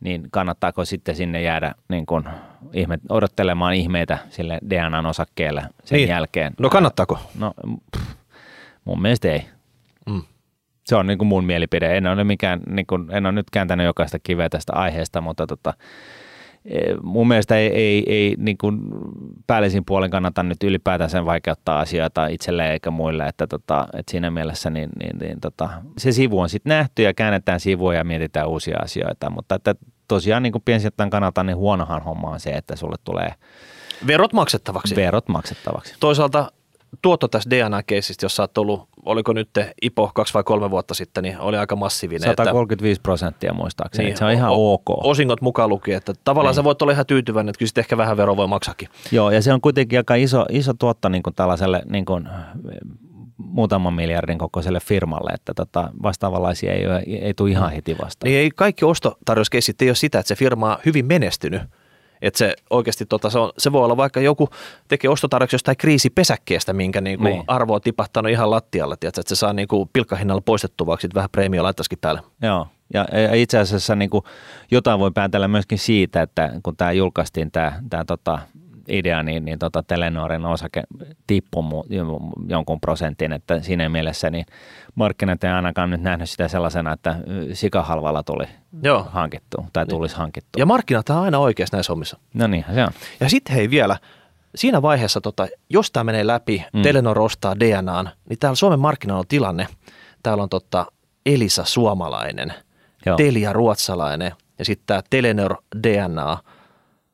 [0.00, 2.24] niin kannattaako sitten sinne jäädä niin kuin
[2.72, 6.08] ihme, odottelemaan ihmeitä sille DNA-osakkeelle sen Niin.
[6.08, 6.52] jälkeen?
[6.58, 7.18] No kannattaako?
[7.38, 7.54] No
[7.96, 8.10] pff,
[8.84, 9.46] mun mielestä ei.
[10.06, 10.22] Mm.
[10.84, 11.96] Se on niin kuin mun mielipide.
[11.96, 15.74] En ole, mikään, niin kuin, en ole nyt kääntänyt jokaista kiveä tästä aiheesta, mutta tota,
[17.02, 18.80] mun mielestä ei, ei, ei niin kuin
[19.46, 24.30] päällisin puolen kannata nyt ylipäätään sen vaikeuttaa asioita itselleen eikä muille, että, tota, että siinä
[24.30, 28.48] mielessä niin, niin, niin, tota, se sivu on sitten nähty ja käännetään sivua ja mietitään
[28.48, 29.74] uusia asioita, mutta että
[30.08, 33.34] tosiaan niin kuin piensijoittajan kannalta niin huonohan homma on se, että sulle tulee
[34.06, 34.96] Verot maksettavaksi.
[34.96, 35.94] verot maksettavaksi.
[36.00, 36.52] Toisaalta
[37.02, 39.48] tuotto tästä DNA-keisistä, jos sä oot ollut, oliko nyt
[39.82, 42.30] IPO kaksi vai kolme vuotta sitten, niin oli aika massiivinen.
[42.30, 44.84] että- 135 prosenttia muistaakseni, Niin, se on ihan o- ok.
[45.04, 46.56] Osingot mukaan lukien, että tavallaan Niin.
[46.56, 48.88] sä voit olla ihan tyytyväinen, että kyllä sit ehkä vähän veroa voi maksakin.
[49.12, 52.28] Joo, ja se on kuitenkin aika iso, iso tuotto niin kuin tällaiselle niin kuin,
[53.36, 58.28] muutaman miljardin kokoiselle firmalle, että tota, vastaavanlaisia ei, ole- ei tule ihan heti vastaan.
[58.30, 61.62] Niin ei kaikki ostotarjouskeisit ei ole sitä, että se firma on hyvin menestynyt.
[62.22, 64.48] Että se oikeasti, tota, se, on, se voi olla vaikka joku
[64.88, 67.44] tekee ostotarjouksen jostain kriisipesäkkeestä, minkä niinku Niin.
[67.46, 71.62] arvo on tipahtanut ihan lattialle, tiedätkö, että se saa niinku pilkkahinnalla poistettua, vaikka vähän preemio
[71.62, 72.20] laittaisikin päälle.
[72.42, 74.24] Joo, ja, ja itse asiassa niin kuin,
[74.70, 78.38] jotain voi päätellä myöskin siitä, että kun tämä julkaistiin tämä, tämä tota,
[78.92, 80.82] idea, niin, niin tota Telenorin osake
[81.26, 81.86] tippui mu-
[82.48, 84.46] jonkun prosentin, että siinä mielessä niin
[84.94, 87.16] markkinat ei ainakaan nyt nähnyt sitä sellaisena, että
[87.52, 88.44] sikahalvalla tuli
[88.82, 89.08] Joo.
[89.10, 90.58] hankittu tai tulisi hankittu.
[90.58, 92.18] Ja markkinat on aina oikeassa näissä hommissa.
[92.34, 92.90] No niin, se on.
[93.20, 93.96] Ja sitten hei vielä,
[94.54, 96.64] siinä vaiheessa, tota, jos tämä menee läpi.
[96.72, 96.82] Mm.
[96.82, 99.66] Telenor ostaa DNAn, niin täällä Suomen markkinoilla on tilanne.
[100.22, 100.86] Täällä on tota
[101.26, 102.52] Elisa suomalainen,
[103.06, 103.16] Joo.
[103.16, 106.38] Telia ruotsalainen ja sitten tämä Telenor DNA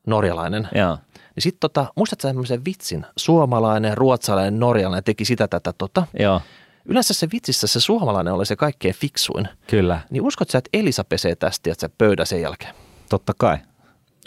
[0.07, 0.67] norjalainen.
[0.75, 0.97] Joo.
[1.39, 6.07] Niin sitten tota, muistatko sä tämmöisen vitsin, suomalainen, ruotsalainen, norjalainen teki sitä tätä tota.
[6.19, 6.41] Joo,
[6.85, 9.47] Yleensä se vitsissä se suomalainen oli se kaikkein fiksuin.
[9.67, 12.75] kyllä, Niin uskot sä, että Elisa pesee tästä että se pöydä sen jälkeen?
[13.09, 13.57] totta kai.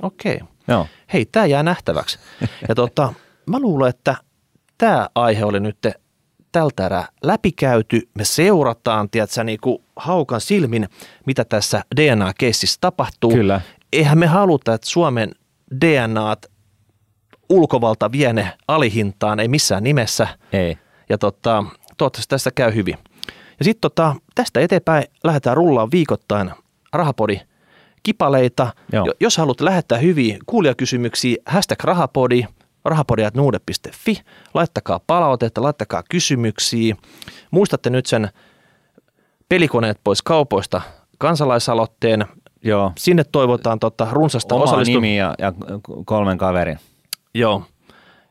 [0.03, 0.41] Okei.
[0.69, 2.19] Joo, hei, tämä jää nähtäväksi.
[2.69, 3.15] Ja tota,
[3.47, 4.17] mä luulen, että
[4.79, 5.79] tämä aihe oli nyt
[6.53, 8.09] tältä erää läpikäyty.
[8.15, 10.89] Me seurataan, tiedätkö, niin kuin haukan silmin,
[11.27, 13.31] mitä tässä DNA-keississä tapahtuu.
[13.33, 13.61] kyllä.
[13.93, 15.31] Eihän me haluta, että Suomen
[15.85, 16.53] DNAt
[17.53, 20.29] ulkovalta vie ne alihintaan, ei missään nimessä.
[20.53, 20.79] Ei.
[21.09, 21.65] Ja tota,
[21.97, 22.99] toivottavasti tästä käy hyvin.
[23.59, 26.51] Ja sitten tota, tästä eteenpäin lähdetään rullaan viikoittain
[26.93, 27.41] rahapodi
[28.03, 28.73] kipaleita.
[28.93, 29.07] Joo.
[29.07, 32.45] Jo- Jos haluat lähettää hyviä kuulijakysymyksiä, hashtag rahapodi,
[32.85, 34.21] rahapodi.nuude.fi,
[34.55, 36.97] laittakaa palautetta, laittakaa kysymyksiä.
[37.51, 38.29] Muistatte nyt sen
[39.49, 40.83] pelikoneet pois kaupoista
[41.19, 42.25] kansalaisaloitteen.
[42.65, 45.53] Joo, Sinne toivotaan tota, runsasta oma osallistu- nimi ja, ja
[46.05, 46.79] kolmen kaverin.
[47.35, 47.65] Joo.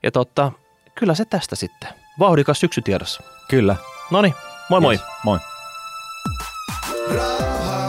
[0.03, 0.51] Ja tota,
[0.95, 1.89] kyllä se tästä sitten.
[2.19, 3.23] Vauhdikas syksy tiedossa.
[3.49, 3.75] Kyllä.
[4.11, 4.33] Noni,
[4.69, 4.93] moi moi.
[4.93, 5.03] Yes.
[5.23, 5.39] Moi.
[7.15, 7.80] Raha.